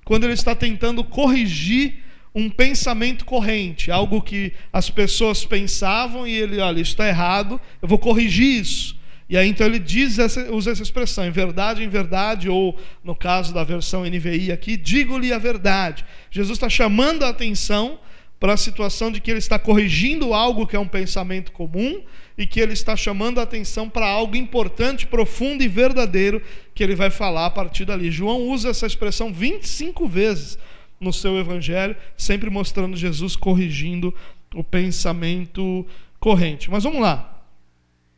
[0.04, 2.02] quando ele está tentando corrigir
[2.34, 7.88] um pensamento corrente, algo que as pessoas pensavam e ele, olha, isso está errado, eu
[7.88, 8.96] vou corrigir isso.
[9.32, 13.16] E aí então ele diz essa, usa essa expressão, em verdade, em verdade, ou no
[13.16, 16.04] caso da versão NVI aqui, digo-lhe a verdade.
[16.30, 17.98] Jesus está chamando a atenção
[18.38, 22.02] para a situação de que ele está corrigindo algo que é um pensamento comum
[22.36, 26.42] e que ele está chamando a atenção para algo importante, profundo e verdadeiro
[26.74, 28.10] que ele vai falar a partir dali.
[28.10, 30.58] João usa essa expressão 25 vezes
[31.00, 34.14] no seu evangelho, sempre mostrando Jesus corrigindo
[34.54, 35.86] o pensamento
[36.20, 36.70] corrente.
[36.70, 37.42] Mas vamos lá.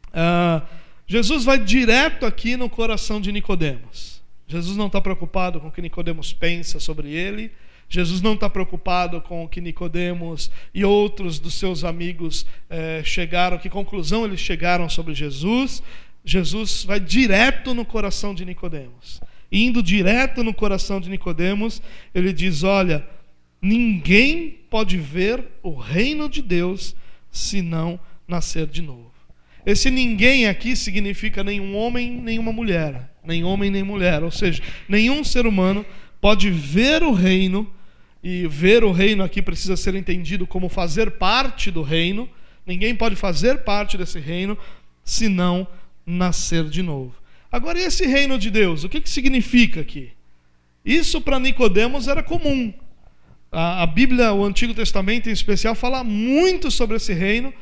[0.09, 4.23] Uh, Jesus vai direto aqui no coração de Nicodemos.
[4.47, 7.51] Jesus não está preocupado com o que Nicodemos pensa sobre ele.
[7.89, 13.59] Jesus não está preocupado com o que Nicodemos e outros dos seus amigos eh, chegaram,
[13.59, 15.83] que conclusão eles chegaram sobre Jesus.
[16.25, 19.21] Jesus vai direto no coração de Nicodemos.
[19.53, 21.83] Indo direto no coração de Nicodemos,
[22.15, 23.07] ele diz: Olha,
[23.61, 26.97] ninguém pode ver o reino de Deus
[27.31, 29.14] se não nascer de novo.
[29.67, 33.11] Esse ninguém aqui significa nenhum homem, nenhuma mulher.
[33.25, 34.23] Nem homem, nem mulher.
[34.23, 35.85] Ou seja, nenhum ser humano
[36.21, 37.73] pode ver o reino,
[38.23, 42.29] e ver o reino aqui precisa ser entendido como fazer parte do reino,
[42.67, 44.57] Ninguém pode fazer parte desse reino
[45.05, 45.67] se não
[46.07, 47.15] nascer de novo.
[47.53, 48.85] Agora, esse reino de Deus?
[48.85, 50.13] O que, que significa aqui?
[50.85, 52.73] Isso para Nicodemos era comum.
[53.53, 57.53] A, a Bíblia, o Antigo Testamento em especial, fala muito sobre esse reino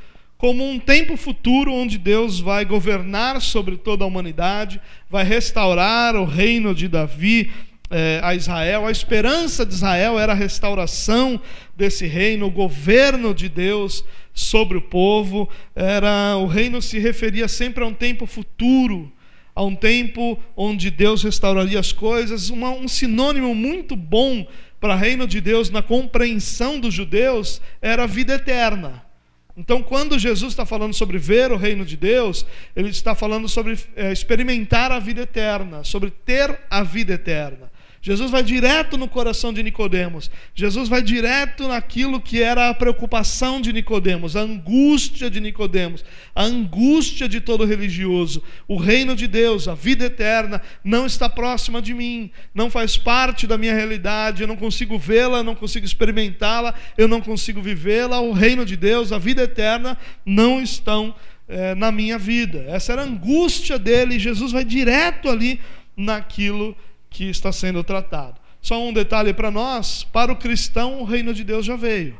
[0.42, 6.24] como um tempo futuro onde Deus vai governar sobre toda a humanidade, vai restaurar o
[6.24, 7.52] reino de Davi
[7.88, 8.84] eh, a Israel.
[8.84, 11.40] A esperança de Israel era a restauração
[11.76, 15.48] desse reino, o governo de Deus sobre o povo.
[15.76, 19.12] Era o reino se referia sempre a um tempo futuro,
[19.54, 24.44] a um tempo onde Deus restauraria as coisas, uma, um sinônimo muito bom
[24.80, 29.11] para o reino de Deus na compreensão dos judeus era a vida eterna.
[29.56, 33.78] Então, quando Jesus está falando sobre ver o reino de Deus, ele está falando sobre
[33.94, 37.71] é, experimentar a vida eterna, sobre ter a vida eterna.
[38.04, 40.28] Jesus vai direto no coração de Nicodemos.
[40.56, 46.42] Jesus vai direto naquilo que era a preocupação de Nicodemos, a angústia de Nicodemos, a
[46.42, 48.42] angústia de todo religioso.
[48.66, 53.46] O reino de Deus, a vida eterna, não está próxima de mim, não faz parte
[53.46, 58.20] da minha realidade, eu não consigo vê-la, não consigo experimentá-la, eu não consigo vivê-la.
[58.20, 61.14] O reino de Deus, a vida eterna, não estão
[61.48, 62.64] é, na minha vida.
[62.66, 65.60] Essa era a angústia dele, Jesus vai direto ali
[65.96, 68.40] naquilo que que está sendo tratado.
[68.60, 72.18] Só um detalhe para nós: para o cristão, o reino de Deus já veio.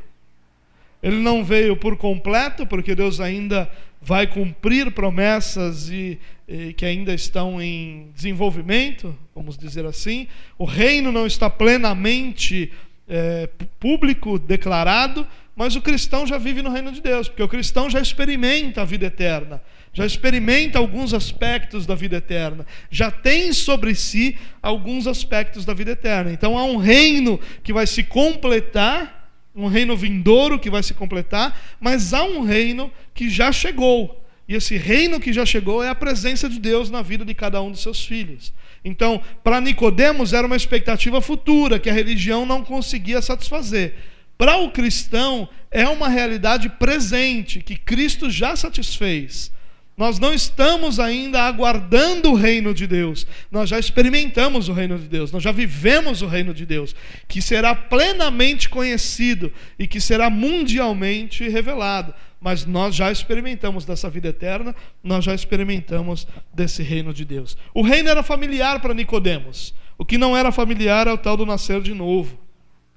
[1.01, 3.69] Ele não veio por completo, porque Deus ainda
[4.01, 10.27] vai cumprir promessas e, e, que ainda estão em desenvolvimento, vamos dizer assim.
[10.57, 12.71] O reino não está plenamente
[13.07, 17.89] é, público, declarado, mas o cristão já vive no reino de Deus, porque o cristão
[17.89, 19.61] já experimenta a vida eterna
[19.93, 25.91] já experimenta alguns aspectos da vida eterna, já tem sobre si alguns aspectos da vida
[25.91, 26.31] eterna.
[26.31, 31.77] Então há um reino que vai se completar, um reino vindouro que vai se completar,
[31.79, 34.19] mas há um reino que já chegou.
[34.47, 37.61] E esse reino que já chegou é a presença de Deus na vida de cada
[37.61, 38.51] um dos seus filhos.
[38.83, 43.93] Então, para Nicodemos era uma expectativa futura que a religião não conseguia satisfazer.
[44.37, 49.51] Para o cristão é uma realidade presente que Cristo já satisfez.
[49.95, 53.27] Nós não estamos ainda aguardando o reino de Deus.
[53.51, 56.95] Nós já experimentamos o reino de Deus, nós já vivemos o reino de Deus,
[57.27, 62.13] que será plenamente conhecido e que será mundialmente revelado.
[62.41, 67.55] Mas nós já experimentamos dessa vida eterna, nós já experimentamos desse reino de Deus.
[67.73, 69.73] O reino era familiar para Nicodemos.
[69.97, 72.37] O que não era familiar é o tal do nascer de novo.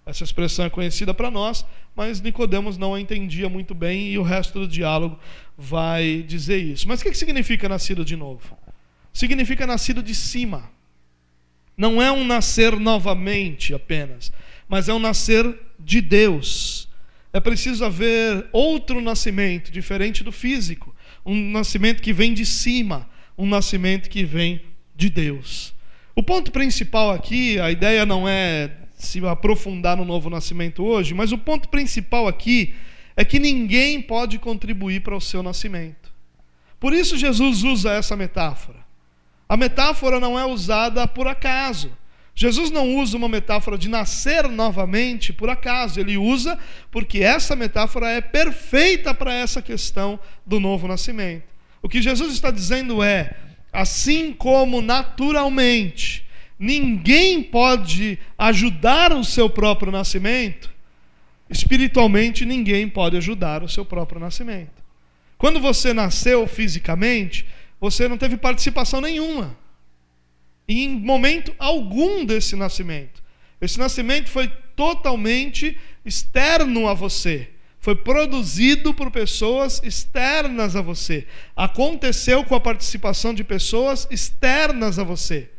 [0.06, 4.22] Essa expressão é conhecida para nós, mas Nicodemos não a entendia muito bem e o
[4.22, 5.18] resto do diálogo
[5.56, 6.86] vai dizer isso.
[6.86, 8.56] Mas o que significa nascido de novo?
[9.14, 10.70] Significa nascido de cima.
[11.74, 14.30] Não é um nascer novamente apenas,
[14.68, 16.86] mas é um nascer de Deus.
[17.32, 20.94] É preciso haver outro nascimento, diferente do físico.
[21.24, 24.60] Um nascimento que vem de cima, um nascimento que vem
[24.94, 25.74] de Deus.
[26.14, 31.30] O ponto principal aqui, a ideia não é se aprofundar no novo nascimento hoje, mas
[31.30, 32.74] o ponto principal aqui
[33.16, 36.12] é que ninguém pode contribuir para o seu nascimento.
[36.80, 38.78] Por isso Jesus usa essa metáfora.
[39.48, 41.96] A metáfora não é usada por acaso.
[42.34, 46.58] Jesus não usa uma metáfora de nascer novamente por acaso, ele usa
[46.90, 51.44] porque essa metáfora é perfeita para essa questão do novo nascimento.
[51.80, 53.34] O que Jesus está dizendo é:
[53.72, 56.25] assim como naturalmente
[56.58, 60.70] ninguém pode ajudar o seu próprio nascimento,
[61.48, 64.84] espiritualmente ninguém pode ajudar o seu próprio nascimento.
[65.38, 67.46] Quando você nasceu fisicamente,
[67.80, 69.56] você não teve participação nenhuma.
[70.68, 73.22] Em momento algum desse nascimento.
[73.60, 77.50] Esse nascimento foi totalmente externo a você.
[77.78, 81.26] Foi produzido por pessoas externas a você.
[81.54, 85.50] Aconteceu com a participação de pessoas externas a você.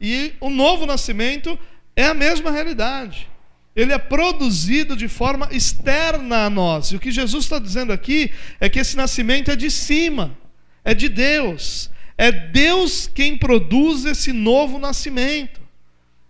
[0.00, 1.58] E o novo nascimento
[1.94, 3.28] é a mesma realidade.
[3.74, 6.88] Ele é produzido de forma externa a nós.
[6.88, 10.36] E o que Jesus está dizendo aqui é que esse nascimento é de cima,
[10.84, 11.90] é de Deus.
[12.16, 15.60] É Deus quem produz esse novo nascimento.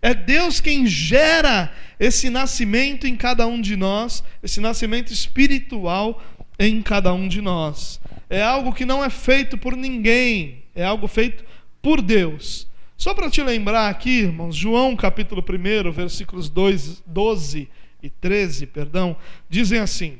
[0.02, 6.22] É Deus quem gera esse nascimento em cada um de nós, esse nascimento espiritual
[6.58, 8.00] em cada um de nós.
[8.28, 11.44] É algo que não é feito por ninguém, é algo feito
[11.80, 12.66] por Deus.
[12.96, 17.68] Só para te lembrar aqui, irmãos, João capítulo 1, versículos 2, 12
[18.02, 19.16] e 13, perdão,
[19.50, 20.18] dizem assim: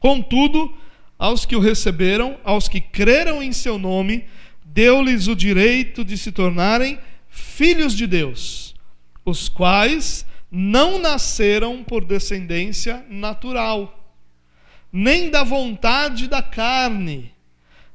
[0.00, 0.74] Contudo,
[1.18, 4.24] aos que o receberam, aos que creram em seu nome,
[4.64, 6.98] deu-lhes o direito de se tornarem
[7.28, 8.74] filhos de Deus,
[9.24, 14.12] os quais não nasceram por descendência natural,
[14.92, 17.32] nem da vontade da carne,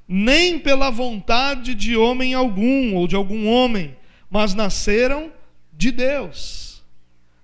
[0.08, 3.96] nem pela vontade de homem algum ou de algum homem,
[4.30, 5.32] mas nasceram
[5.74, 6.84] de Deus.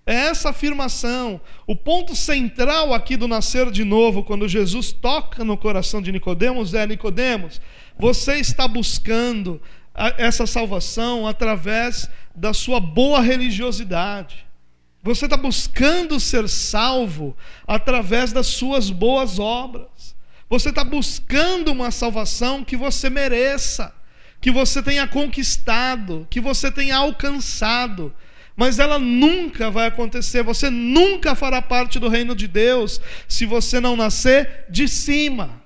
[0.06, 5.56] É essa afirmação, o ponto central aqui do nascer de novo, quando Jesus toca no
[5.56, 7.62] coração de Nicodemos, é Nicodemos,
[7.98, 9.62] você está buscando
[10.18, 14.46] essa salvação através da sua boa religiosidade.
[15.04, 17.36] Você está buscando ser salvo
[17.68, 19.91] através das suas boas obras.
[20.52, 23.96] Você está buscando uma salvação que você mereça,
[24.42, 28.14] que você tenha conquistado, que você tenha alcançado.
[28.54, 33.00] Mas ela nunca vai acontecer, você nunca fará parte do reino de Deus
[33.30, 35.62] se você não nascer de cima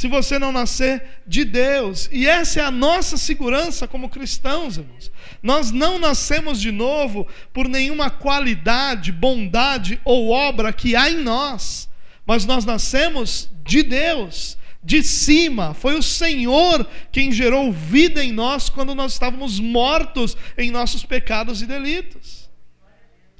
[0.00, 2.08] se você não nascer de Deus.
[2.10, 5.12] E essa é a nossa segurança como cristãos, irmãos.
[5.42, 11.86] Nós não nascemos de novo por nenhuma qualidade, bondade ou obra que há em nós,
[12.30, 15.74] mas nós nascemos de Deus, de cima.
[15.74, 21.60] Foi o Senhor quem gerou vida em nós quando nós estávamos mortos em nossos pecados
[21.60, 22.48] e delitos.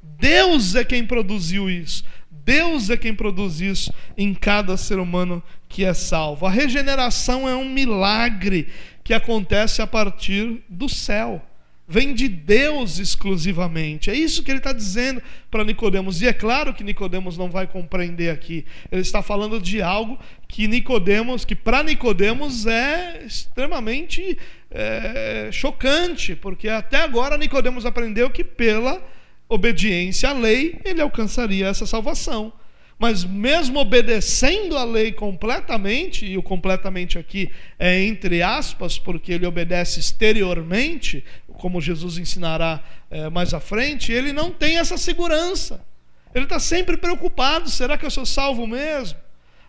[0.03, 2.03] Deus é quem produziu isso.
[2.29, 6.45] Deus é quem produz isso em cada ser humano que é salvo.
[6.45, 8.67] A regeneração é um milagre
[9.05, 11.41] que acontece a partir do céu.
[11.87, 14.09] Vem de Deus exclusivamente.
[14.09, 16.21] É isso que ele está dizendo para Nicodemos.
[16.21, 18.65] E é claro que Nicodemos não vai compreender aqui.
[18.91, 20.17] Ele está falando de algo
[20.47, 24.37] que Nicodemos, que para Nicodemos é extremamente
[24.69, 29.03] é, chocante, porque até agora Nicodemos aprendeu que pela
[29.49, 32.53] obediência à lei, ele alcançaria essa salvação.
[32.97, 39.45] Mas mesmo obedecendo a lei completamente, e o completamente aqui é entre aspas, porque ele
[39.45, 41.25] obedece exteriormente,
[41.61, 45.85] como Jesus ensinará é, mais à frente, ele não tem essa segurança.
[46.33, 49.19] Ele está sempre preocupado: será que eu sou salvo mesmo?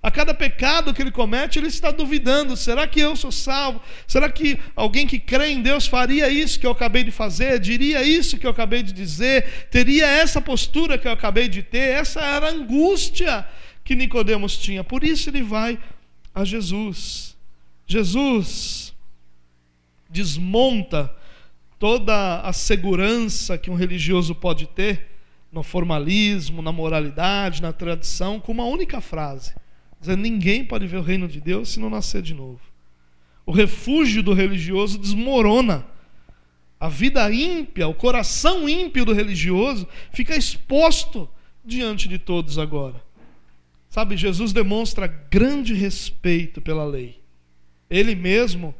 [0.03, 3.81] A cada pecado que ele comete, ele está duvidando: será que eu sou salvo?
[4.07, 7.61] Será que alguém que crê em Deus faria isso que eu acabei de fazer?
[7.61, 9.69] Diria isso que eu acabei de dizer?
[9.71, 11.91] Teria essa postura que eu acabei de ter?
[11.91, 13.47] Essa era a angústia
[13.85, 14.83] que Nicodemos tinha.
[14.83, 15.79] Por isso ele vai
[16.35, 17.37] a Jesus.
[17.87, 18.95] Jesus
[20.09, 21.15] desmonta
[21.83, 25.09] toda a segurança que um religioso pode ter
[25.51, 29.53] no formalismo, na moralidade, na tradição, com uma única frase
[30.01, 32.61] Dizendo, ninguém pode ver o reino de Deus se não nascer de novo.
[33.45, 35.85] O refúgio do religioso desmorona.
[36.79, 41.29] A vida ímpia, o coração ímpio do religioso fica exposto
[41.65, 43.03] diante de todos agora.
[43.91, 47.21] Sabe, Jesus demonstra grande respeito pela lei.
[47.91, 48.73] Ele mesmo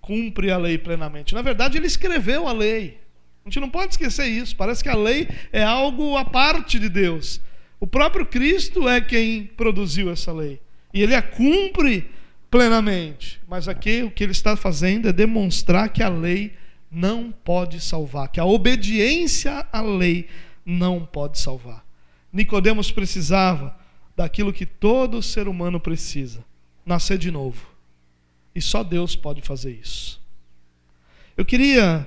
[0.00, 1.34] cumpre a lei plenamente.
[1.34, 2.98] Na verdade, ele escreveu a lei.
[3.44, 4.56] A gente não pode esquecer isso.
[4.56, 7.40] Parece que a lei é algo à parte de Deus.
[7.78, 10.60] O próprio Cristo é quem produziu essa lei.
[10.92, 12.10] E ele a cumpre
[12.50, 13.40] plenamente.
[13.48, 16.52] Mas aqui o que ele está fazendo é demonstrar que a lei
[16.90, 20.28] não pode salvar, que a obediência à lei
[20.66, 21.84] não pode salvar.
[22.32, 23.76] Nicodemos precisava
[24.16, 26.44] daquilo que todo ser humano precisa,
[26.84, 27.69] nascer de novo.
[28.60, 30.20] E só Deus pode fazer isso.
[31.34, 32.06] Eu queria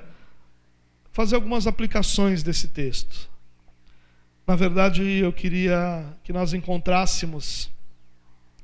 [1.12, 3.28] fazer algumas aplicações desse texto.
[4.46, 7.72] Na verdade, eu queria que nós encontrássemos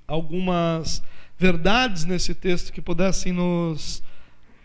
[0.07, 1.01] algumas
[1.35, 4.03] verdades nesse texto que pudessem nos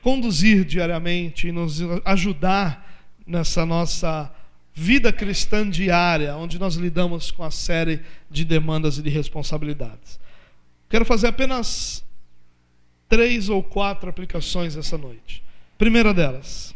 [0.02, 4.30] conduzir diariamente e nos ajudar nessa nossa
[4.74, 10.20] vida cristã diária, onde nós lidamos com a série de demandas e de responsabilidades.
[10.90, 12.03] Quero fazer apenas
[13.08, 15.42] três ou quatro aplicações essa noite.
[15.78, 16.74] Primeira delas,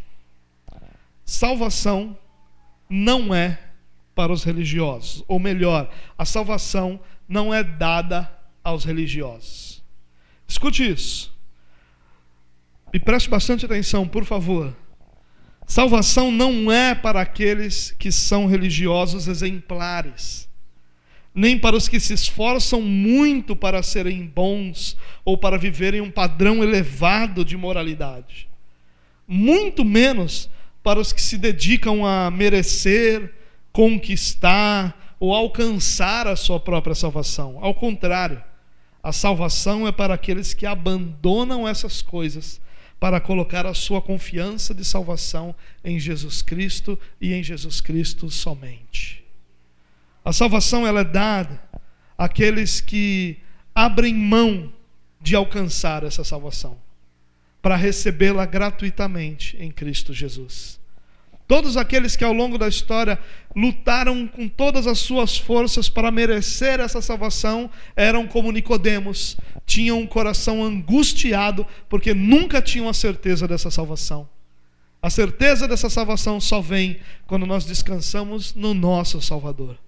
[1.24, 2.16] salvação
[2.89, 3.59] não é
[4.14, 5.22] para os religiosos.
[5.29, 8.31] Ou melhor, a salvação não é dada
[8.64, 9.83] aos religiosos.
[10.47, 11.33] Escute isso.
[12.93, 14.74] E preste bastante atenção, por favor.
[15.66, 20.48] Salvação não é para aqueles que são religiosos exemplares,
[21.39, 26.64] nem para os que se esforçam muito para serem bons ou para viverem um padrão
[26.64, 28.49] elevado de moralidade.
[29.24, 30.51] Muito menos
[30.82, 33.32] para os que se dedicam a merecer
[33.72, 37.59] conquistar ou alcançar a sua própria salvação.
[37.61, 38.43] Ao contrário,
[39.01, 42.61] a salvação é para aqueles que abandonam essas coisas
[42.99, 49.28] para colocar a sua confiança de salvação em Jesus Cristo e em Jesus Cristo somente.
[50.29, 51.59] A salvação ela é dada
[52.18, 53.39] àqueles que
[53.74, 54.70] abrem mão
[55.22, 56.76] de alcançar essa salvação
[57.62, 60.79] para recebê-la gratuitamente em Cristo Jesus.
[61.47, 63.18] Todos aqueles que ao longo da história
[63.57, 70.07] lutaram com todas as suas forças para merecer essa salvação eram como Nicodemos, tinham um
[70.07, 74.29] coração angustiado porque nunca tinham a certeza dessa salvação.
[75.01, 79.79] A certeza dessa salvação só vem quando nós descansamos no nosso Salvador.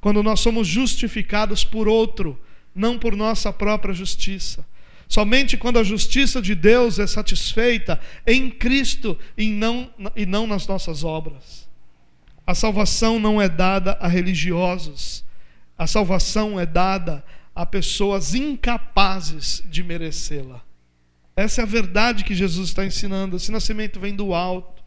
[0.00, 2.40] Quando nós somos justificados por outro,
[2.74, 4.64] não por nossa própria justiça.
[5.08, 10.66] Somente quando a justiça de Deus é satisfeita em Cristo e não, e não nas
[10.66, 11.66] nossas obras.
[12.46, 15.24] A salvação não é dada a religiosos,
[15.76, 17.24] a salvação é dada
[17.54, 20.62] a pessoas incapazes de merecê-la.
[21.34, 23.36] Essa é a verdade que Jesus está ensinando.
[23.36, 24.82] Esse nascimento vem do alto.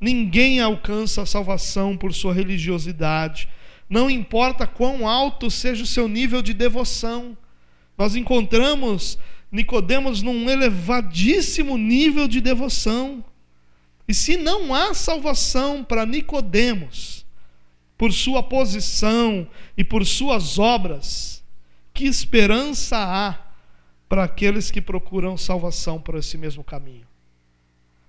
[0.00, 3.48] Ninguém alcança a salvação por sua religiosidade.
[3.92, 7.36] Não importa quão alto seja o seu nível de devoção.
[7.98, 9.18] Nós encontramos
[9.50, 13.22] Nicodemos num elevadíssimo nível de devoção.
[14.08, 17.26] E se não há salvação para Nicodemos,
[17.98, 21.44] por sua posição e por suas obras,
[21.92, 23.38] que esperança há
[24.08, 27.06] para aqueles que procuram salvação por esse mesmo caminho?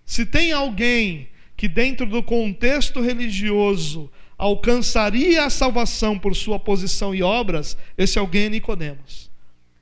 [0.06, 1.28] Se tem alguém
[1.58, 8.46] que dentro do contexto religioso alcançaria a salvação por sua posição e obras, esse alguém
[8.46, 9.32] é Nicodemos.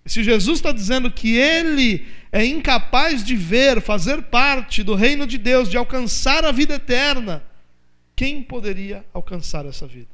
[0.05, 5.37] Se Jesus está dizendo que ele é incapaz de ver, fazer parte do reino de
[5.37, 7.43] Deus, de alcançar a vida eterna,
[8.15, 10.09] quem poderia alcançar essa vida?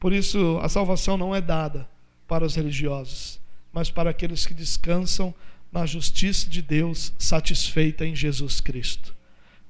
[0.00, 1.88] Por isso, a salvação não é dada
[2.26, 3.40] para os religiosos,
[3.72, 5.34] mas para aqueles que descansam
[5.70, 9.14] na justiça de Deus satisfeita em Jesus Cristo.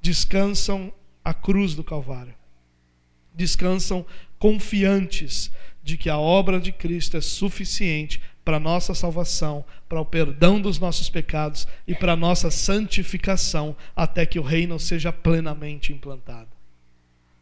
[0.01, 2.33] Descansam a cruz do Calvário.
[3.33, 4.05] Descansam
[4.37, 5.51] confiantes
[5.83, 10.59] de que a obra de Cristo é suficiente para a nossa salvação, para o perdão
[10.59, 16.49] dos nossos pecados e para a nossa santificação, até que o reino seja plenamente implantado.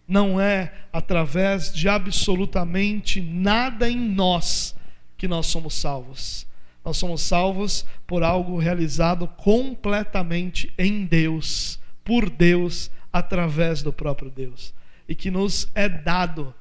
[0.07, 4.75] Não é através de absolutamente nada em nós
[5.17, 6.47] que nós somos salvos.
[6.83, 14.73] Nós somos salvos por algo realizado completamente em Deus, por Deus, através do próprio Deus,
[15.07, 16.53] e que nos é dado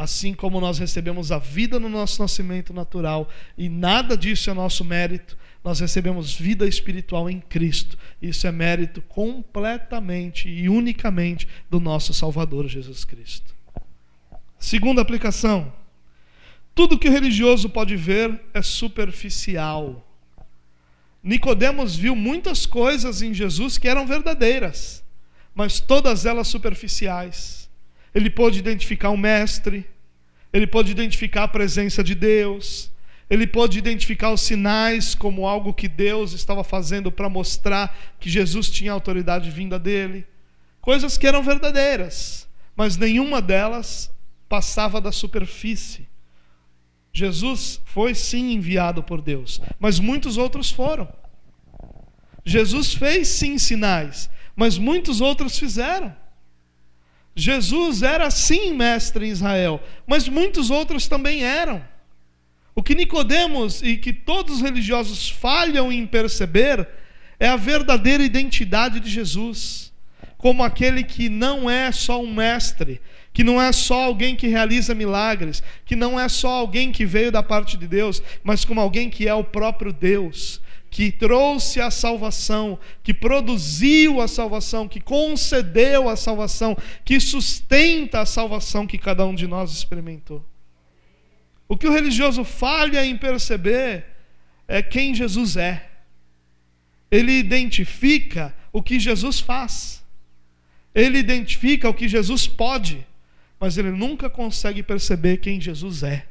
[0.00, 3.28] assim como nós recebemos a vida no nosso nascimento natural,
[3.58, 7.98] e nada disso é nosso mérito, nós recebemos vida espiritual em Cristo.
[8.22, 13.54] Isso é mérito completamente e unicamente do nosso Salvador Jesus Cristo.
[14.58, 15.70] Segunda aplicação:
[16.74, 20.08] tudo que o religioso pode ver é superficial.
[21.22, 25.04] Nicodemos viu muitas coisas em Jesus que eram verdadeiras,
[25.54, 27.60] mas todas elas superficiais
[28.14, 29.86] ele pôde identificar um mestre,
[30.52, 32.90] ele pôde identificar a presença de Deus,
[33.28, 38.68] ele pôde identificar os sinais como algo que Deus estava fazendo para mostrar que Jesus
[38.68, 40.26] tinha autoridade vinda dele.
[40.80, 44.10] Coisas que eram verdadeiras, mas nenhuma delas
[44.48, 46.08] passava da superfície.
[47.12, 51.08] Jesus foi sim enviado por Deus, mas muitos outros foram.
[52.44, 56.14] Jesus fez sim sinais, mas muitos outros fizeram.
[57.40, 61.82] Jesus era sim mestre em Israel, mas muitos outros também eram.
[62.74, 66.86] O que Nicodemos e que todos os religiosos falham em perceber
[67.38, 69.90] é a verdadeira identidade de Jesus,
[70.36, 73.00] como aquele que não é só um mestre,
[73.32, 77.32] que não é só alguém que realiza milagres, que não é só alguém que veio
[77.32, 80.60] da parte de Deus, mas como alguém que é o próprio Deus,
[80.90, 88.26] que trouxe a salvação, que produziu a salvação, que concedeu a salvação, que sustenta a
[88.26, 90.44] salvação que cada um de nós experimentou.
[91.68, 94.04] O que o religioso falha em perceber
[94.66, 95.88] é quem Jesus é.
[97.08, 100.04] Ele identifica o que Jesus faz.
[100.92, 103.06] Ele identifica o que Jesus pode,
[103.60, 106.26] mas ele nunca consegue perceber quem Jesus é.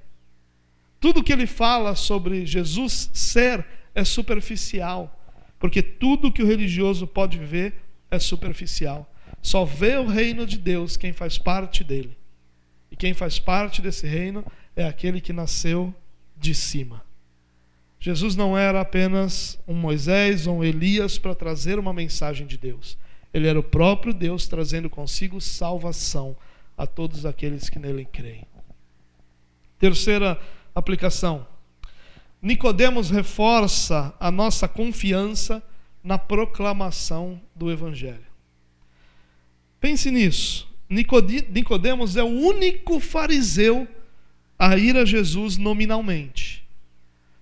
[1.00, 5.20] Tudo que ele fala sobre Jesus ser é superficial,
[5.60, 7.76] porque tudo que o religioso pode ver
[8.10, 9.12] é superficial.
[9.42, 12.18] Só vê o reino de Deus quem faz parte dele.
[12.92, 14.44] E quem faz parte desse reino
[14.76, 15.94] é aquele que nasceu
[16.38, 17.04] de cima.
[18.00, 22.98] Jesus não era apenas um Moisés ou um Elias para trazer uma mensagem de Deus.
[23.34, 26.36] Ele era o próprio Deus trazendo consigo salvação
[26.78, 28.46] a todos aqueles que nele creem.
[29.78, 30.40] Terceira
[30.74, 31.46] aplicação.
[32.42, 35.62] Nicodemos reforça a nossa confiança
[36.04, 38.28] na proclamação do evangelho.
[39.80, 40.68] Pense nisso.
[40.90, 43.88] Nicodemos é o único fariseu
[44.58, 46.66] a ir a Jesus nominalmente.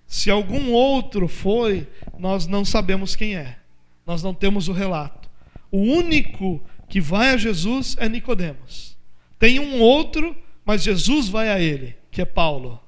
[0.06, 1.88] Se algum outro foi,
[2.18, 3.58] nós não sabemos quem é.
[4.06, 5.30] Nós não temos o relato.
[5.72, 8.98] O único que vai a Jesus é Nicodemos.
[9.38, 10.36] Tem um outro,
[10.66, 12.82] mas Jesus vai a ele, que é Paulo.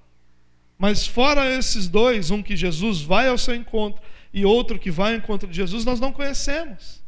[0.80, 4.02] Mas fora esses dois, um que Jesus vai ao seu encontro
[4.34, 7.04] e outro que vai ao encontro de Jesus, nós não conhecemos.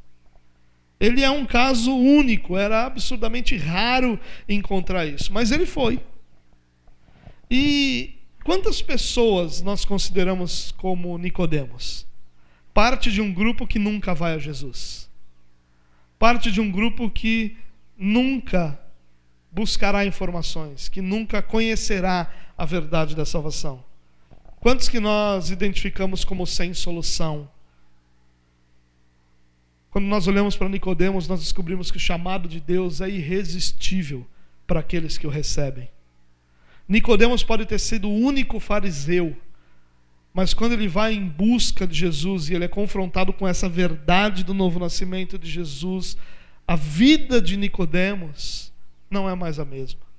[1.00, 6.02] Ele é um caso único, era absurdamente raro encontrar isso, mas ele foi.
[7.50, 12.06] E quantas pessoas nós consideramos como Nicodemos?
[12.74, 15.10] Parte de um grupo que nunca vai a Jesus.
[16.20, 17.58] Parte de um grupo que
[17.98, 18.78] nunca
[19.50, 22.32] buscará informações, que nunca conhecerá
[22.62, 23.84] a verdade da salvação.
[24.60, 27.50] Quantos que nós identificamos como sem solução?
[29.90, 34.28] Quando nós olhamos para Nicodemos, nós descobrimos que o chamado de Deus é irresistível
[34.68, 35.90] para aqueles que o recebem.
[36.88, 39.36] Nicodemos pode ter sido o único fariseu,
[40.32, 44.44] mas quando ele vai em busca de Jesus e ele é confrontado com essa verdade
[44.44, 46.16] do novo nascimento de Jesus,
[46.68, 48.72] a vida de Nicodemos
[49.10, 50.11] não é mais a mesma.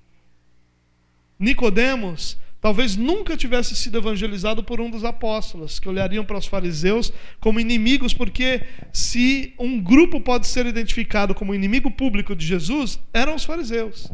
[1.42, 7.12] Nicodemos talvez nunca tivesse sido evangelizado por um dos apóstolos, que olhariam para os fariseus
[7.40, 8.62] como inimigos, porque
[8.92, 14.08] se um grupo pode ser identificado como inimigo público de Jesus, eram os fariseus.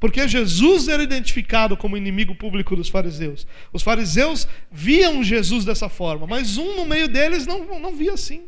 [0.00, 3.46] Porque Jesus era identificado como inimigo público dos fariseus.
[3.70, 8.44] Os fariseus viam Jesus dessa forma, mas um no meio deles não, não via assim.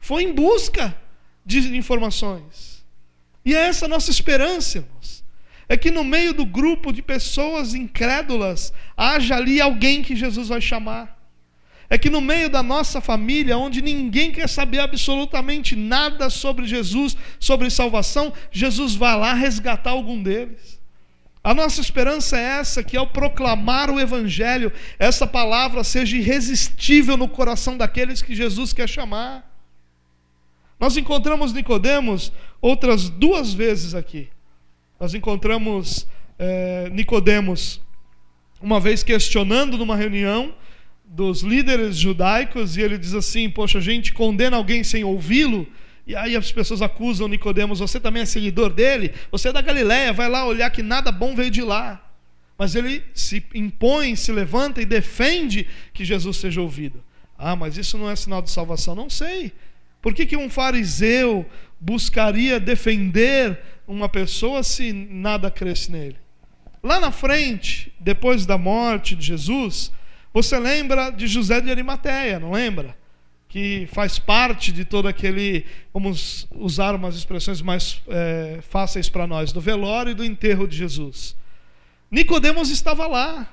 [0.00, 0.94] Foi em busca
[1.46, 2.84] de informações.
[3.44, 5.24] E é essa a nossa esperança, irmãos
[5.68, 10.60] é que no meio do grupo de pessoas incrédulas haja ali alguém que Jesus vai
[10.60, 11.16] chamar.
[11.88, 17.16] É que no meio da nossa família, onde ninguém quer saber absolutamente nada sobre Jesus,
[17.38, 20.80] sobre salvação, Jesus vai lá resgatar algum deles.
[21.42, 27.28] A nossa esperança é essa, que ao proclamar o Evangelho, essa palavra seja irresistível no
[27.28, 29.48] coração daqueles que Jesus quer chamar.
[30.78, 34.28] Nós encontramos Nicodemos outras duas vezes aqui.
[34.98, 36.06] Nós encontramos
[36.38, 37.80] é, Nicodemos
[38.60, 40.54] uma vez questionando numa reunião
[41.04, 45.66] dos líderes judaicos e ele diz assim: "Poxa, a gente condena alguém sem ouvi-lo?"
[46.06, 49.12] E aí as pessoas acusam Nicodemos: "Você também é seguidor dele?
[49.30, 52.02] Você é da Galiléia, vai lá olhar que nada bom veio de lá."
[52.58, 57.04] Mas ele se impõe, se levanta e defende que Jesus seja ouvido.
[57.38, 58.94] Ah, mas isso não é sinal de salvação?
[58.94, 59.52] Não sei.
[60.00, 61.44] Por que, que um fariseu
[61.80, 66.16] buscaria defender uma pessoa se nada cresce nele?
[66.82, 69.92] Lá na frente, depois da morte de Jesus,
[70.32, 72.96] você lembra de José de Arimateia, não lembra?
[73.48, 79.50] Que faz parte de todo aquele, vamos usar umas expressões mais é, fáceis para nós,
[79.52, 81.34] do velório e do enterro de Jesus.
[82.10, 83.52] Nicodemos estava lá.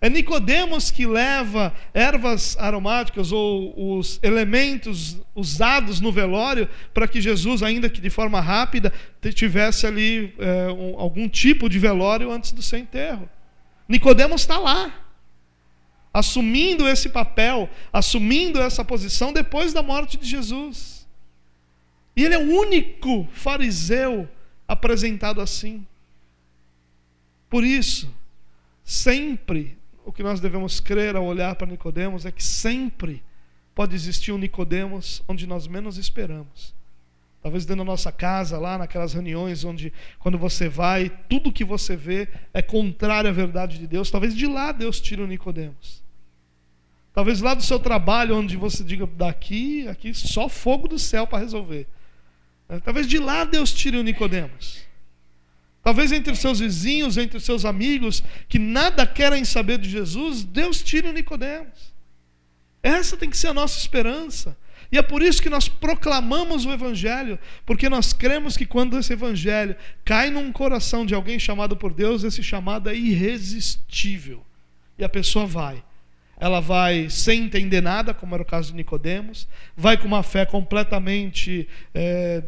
[0.00, 7.62] É Nicodemos que leva ervas aromáticas ou os elementos usados no velório para que Jesus,
[7.62, 8.92] ainda que de forma rápida,
[9.34, 13.28] tivesse ali é, um, algum tipo de velório antes do seu enterro.
[13.88, 14.92] Nicodemos está lá,
[16.12, 21.06] assumindo esse papel, assumindo essa posição depois da morte de Jesus.
[22.14, 24.28] E ele é o único fariseu
[24.68, 25.86] apresentado assim.
[27.48, 28.12] Por isso,
[28.84, 29.76] sempre
[30.06, 33.24] o que nós devemos crer ao olhar para Nicodemos é que sempre
[33.74, 36.72] pode existir um Nicodemos onde nós menos esperamos.
[37.42, 41.96] Talvez dentro da nossa casa, lá naquelas reuniões onde quando você vai, tudo que você
[41.96, 44.08] vê é contrário à verdade de Deus.
[44.08, 46.04] Talvez de lá Deus tire o Nicodemos.
[47.12, 51.40] Talvez lá do seu trabalho, onde você diga, daqui, aqui, só fogo do céu para
[51.40, 51.86] resolver.
[52.84, 54.86] Talvez de lá Deus tire o Nicodemos.
[55.86, 60.42] Talvez entre os seus vizinhos, entre os seus amigos, que nada querem saber de Jesus,
[60.42, 61.94] Deus tire o Nicodemos.
[62.82, 64.58] Essa tem que ser a nossa esperança.
[64.90, 69.12] E é por isso que nós proclamamos o Evangelho, porque nós cremos que quando esse
[69.12, 74.44] Evangelho cai num coração de alguém chamado por Deus, esse chamado é irresistível.
[74.98, 75.84] E a pessoa vai.
[76.36, 80.44] Ela vai sem entender nada, como era o caso de Nicodemos, vai com uma fé
[80.44, 82.42] completamente é,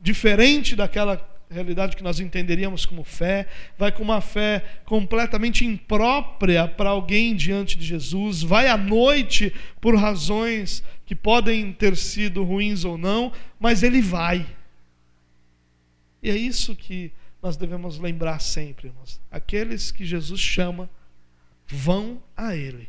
[0.00, 3.46] diferente daquela realidade que nós entenderíamos como fé,
[3.78, 9.96] vai com uma fé completamente imprópria para alguém diante de Jesus, vai à noite por
[9.96, 14.46] razões que podem ter sido ruins ou não, mas ele vai.
[16.22, 19.20] E é isso que nós devemos lembrar sempre, irmãos.
[19.30, 20.88] Aqueles que Jesus chama
[21.66, 22.88] vão a ele.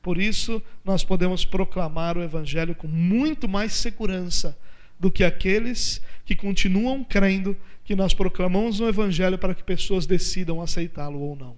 [0.00, 4.56] Por isso, nós podemos proclamar o Evangelho com muito mais segurança
[4.98, 10.60] do que aqueles que continuam crendo que nós proclamamos o Evangelho para que pessoas decidam
[10.60, 11.56] aceitá-lo ou não.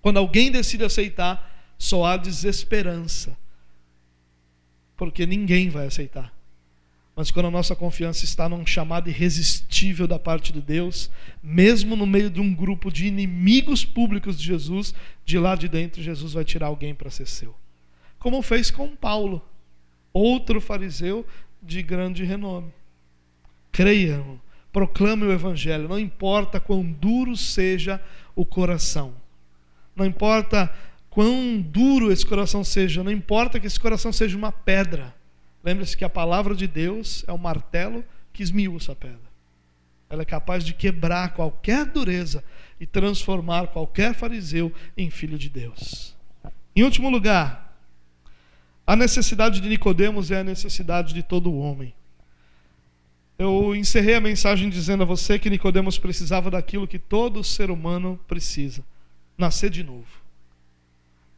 [0.00, 3.36] Quando alguém decide aceitar, só há desesperança,
[4.96, 6.32] porque ninguém vai aceitar.
[7.14, 11.10] Mas quando a nossa confiança está num chamado irresistível da parte de Deus,
[11.42, 14.94] mesmo no meio de um grupo de inimigos públicos de Jesus,
[15.24, 17.54] de lá de dentro Jesus vai tirar alguém para ser seu.
[18.18, 19.46] Como fez com Paulo,
[20.12, 21.26] outro fariseu
[21.62, 22.72] de grande renome.
[23.70, 24.24] Creia,
[24.72, 28.00] proclame o evangelho, não importa quão duro seja
[28.34, 29.14] o coração.
[29.94, 30.72] Não importa
[31.10, 35.14] quão duro esse coração seja, não importa que esse coração seja uma pedra.
[35.62, 38.02] Lembre-se que a palavra de Deus é o martelo
[38.32, 39.32] que esmiuça a pedra.
[40.08, 42.42] Ela é capaz de quebrar qualquer dureza
[42.80, 46.16] e transformar qualquer fariseu em filho de Deus.
[46.74, 47.76] Em último lugar,
[48.86, 51.94] a necessidade de Nicodemos é a necessidade de todo homem.
[53.38, 58.18] Eu encerrei a mensagem dizendo a você que Nicodemos precisava daquilo que todo ser humano
[58.26, 58.84] precisa:
[59.36, 60.22] nascer de novo.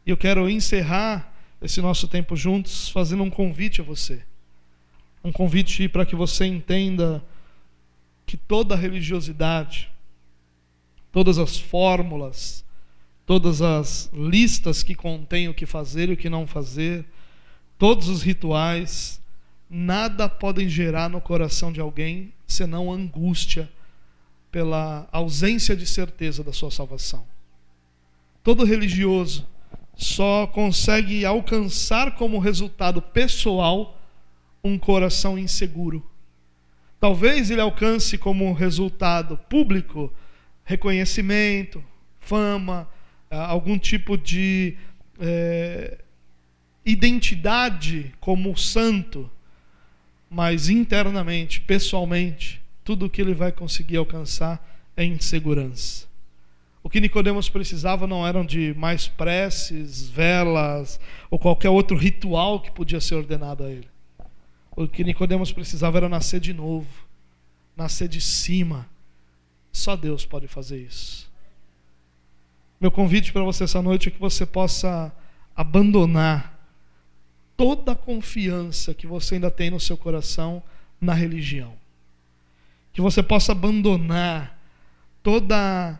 [0.05, 4.21] E eu quero encerrar esse nosso tempo juntos fazendo um convite a você.
[5.23, 7.23] Um convite para que você entenda
[8.25, 9.89] que toda religiosidade,
[11.11, 12.63] todas as fórmulas,
[13.25, 17.05] todas as listas que contêm o que fazer e o que não fazer,
[17.77, 19.19] todos os rituais,
[19.75, 23.69] nada podem gerar no coração de alguém senão angústia
[24.49, 27.25] pela ausência de certeza da sua salvação.
[28.41, 29.45] Todo religioso
[29.93, 34.01] só consegue alcançar como resultado pessoal
[34.63, 36.09] um coração inseguro.
[36.97, 40.11] Talvez ele alcance como resultado público
[40.63, 41.83] reconhecimento,
[42.21, 42.87] fama,
[43.29, 44.77] ah, algum tipo de
[45.19, 45.97] é,
[46.85, 49.29] identidade como santo,
[50.35, 54.61] mas internamente, pessoalmente, tudo o que ele vai conseguir alcançar
[54.97, 56.07] é insegurança.
[56.83, 60.99] O que Nicodemos precisava não eram de mais preces, velas
[61.31, 63.87] ou qualquer outro ritual que podia ser ordenado a ele.
[64.75, 66.89] O que Nicodemos precisava era nascer de novo,
[67.73, 68.89] nascer de cima.
[69.71, 71.31] Só Deus pode fazer isso.
[72.81, 75.13] Meu convite para você essa noite é que você possa
[75.55, 76.54] abandonar
[77.57, 80.61] toda a confiança que você ainda tem no seu coração
[80.99, 81.73] na religião.
[82.93, 84.59] Que você possa abandonar
[85.21, 85.99] toda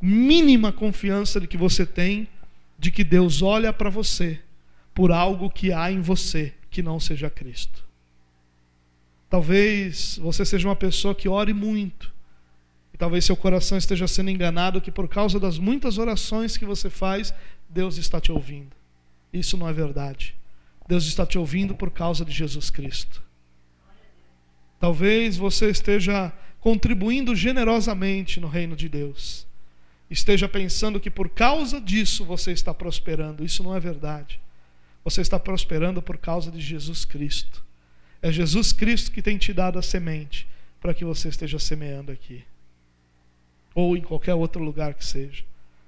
[0.00, 2.28] mínima confiança de que você tem
[2.78, 4.40] de que Deus olha para você
[4.92, 7.84] por algo que há em você que não seja Cristo.
[9.30, 12.12] Talvez você seja uma pessoa que ore muito.
[12.92, 16.90] E talvez seu coração esteja sendo enganado que por causa das muitas orações que você
[16.90, 17.32] faz,
[17.68, 18.76] Deus está te ouvindo.
[19.32, 20.34] Isso não é verdade.
[20.88, 23.22] Deus está te ouvindo por causa de Jesus Cristo.
[24.78, 29.46] Talvez você esteja contribuindo generosamente no reino de Deus
[30.12, 33.44] esteja pensando que por causa disso você está prosperando.
[33.44, 34.38] Isso não é verdade.
[35.02, 37.64] Você está prosperando por causa de Jesus Cristo.
[38.20, 40.46] É Jesus Cristo que tem te dado a semente
[40.80, 42.44] para que você esteja semeando aqui.
[43.74, 45.44] Ou em qualquer outro lugar que seja.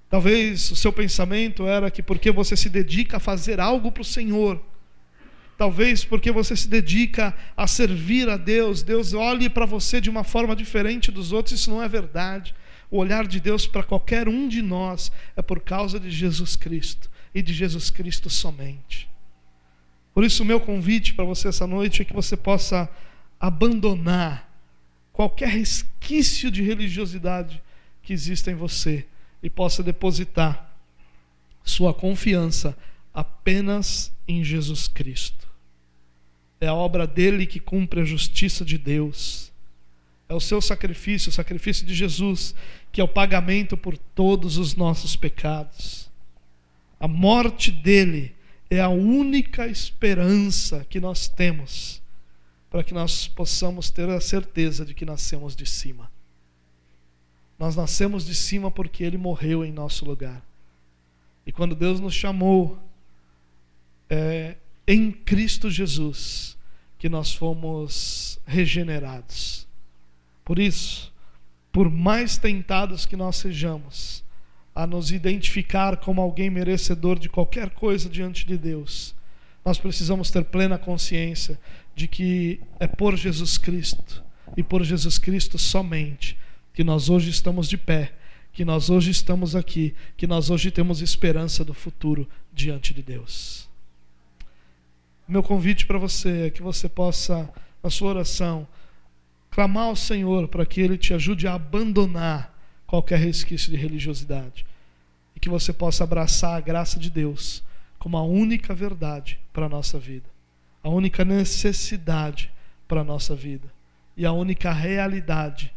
[0.08, 4.04] Talvez o seu pensamento era que porque você se dedica a fazer algo para o
[4.04, 4.60] Senhor,
[5.56, 10.24] talvez porque você se dedica a servir a Deus, Deus olhe para você de uma
[10.24, 12.54] forma diferente dos outros, isso não é verdade.
[12.90, 17.10] O olhar de Deus para qualquer um de nós é por causa de Jesus Cristo
[17.34, 19.08] e de Jesus Cristo somente.
[20.14, 22.88] Por isso, o meu convite para você essa noite é que você possa
[23.40, 24.48] abandonar
[25.12, 27.60] qualquer resquício de religiosidade
[28.02, 29.06] que exista em você
[29.42, 30.72] e possa depositar
[31.64, 32.76] sua confiança
[33.12, 35.43] apenas em Jesus Cristo.
[36.64, 39.52] É a obra dele que cumpre a justiça de Deus.
[40.26, 42.54] É o seu sacrifício, o sacrifício de Jesus,
[42.90, 46.10] que é o pagamento por todos os nossos pecados.
[46.98, 48.34] A morte dele
[48.70, 52.00] é a única esperança que nós temos
[52.70, 56.10] para que nós possamos ter a certeza de que nascemos de cima.
[57.58, 60.42] Nós nascemos de cima porque ele morreu em nosso lugar.
[61.46, 62.78] E quando Deus nos chamou,
[64.08, 64.56] é
[64.88, 66.53] em Cristo Jesus
[67.04, 69.68] que nós fomos regenerados.
[70.42, 71.12] Por isso,
[71.70, 74.24] por mais tentados que nós sejamos
[74.74, 79.14] a nos identificar como alguém merecedor de qualquer coisa diante de Deus,
[79.62, 81.60] nós precisamos ter plena consciência
[81.94, 84.24] de que é por Jesus Cristo
[84.56, 86.38] e por Jesus Cristo somente
[86.72, 88.14] que nós hoje estamos de pé,
[88.50, 93.63] que nós hoje estamos aqui, que nós hoje temos esperança do futuro diante de Deus.
[95.26, 97.50] Meu convite para você é que você possa,
[97.82, 98.66] na sua oração,
[99.50, 102.52] clamar ao Senhor para que Ele te ajude a abandonar
[102.86, 104.66] qualquer resquício de religiosidade
[105.34, 107.62] e que você possa abraçar a graça de Deus
[107.98, 110.28] como a única verdade para a nossa vida,
[110.82, 112.52] a única necessidade
[112.86, 113.72] para a nossa vida.
[114.16, 115.74] E a única realidade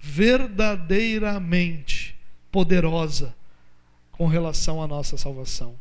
[0.00, 2.16] verdadeiramente
[2.50, 3.32] poderosa
[4.10, 5.76] com relação à nossa salvação.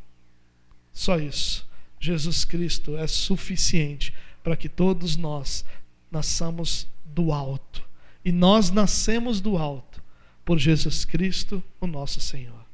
[0.93, 1.67] Só isso.
[2.05, 5.65] Jesus Cristo é suficiente para que todos nós
[6.11, 7.83] nasçamos do alto.
[8.23, 10.03] E nós nascemos do alto
[10.43, 12.64] por Jesus Cristo, o nosso Senhor.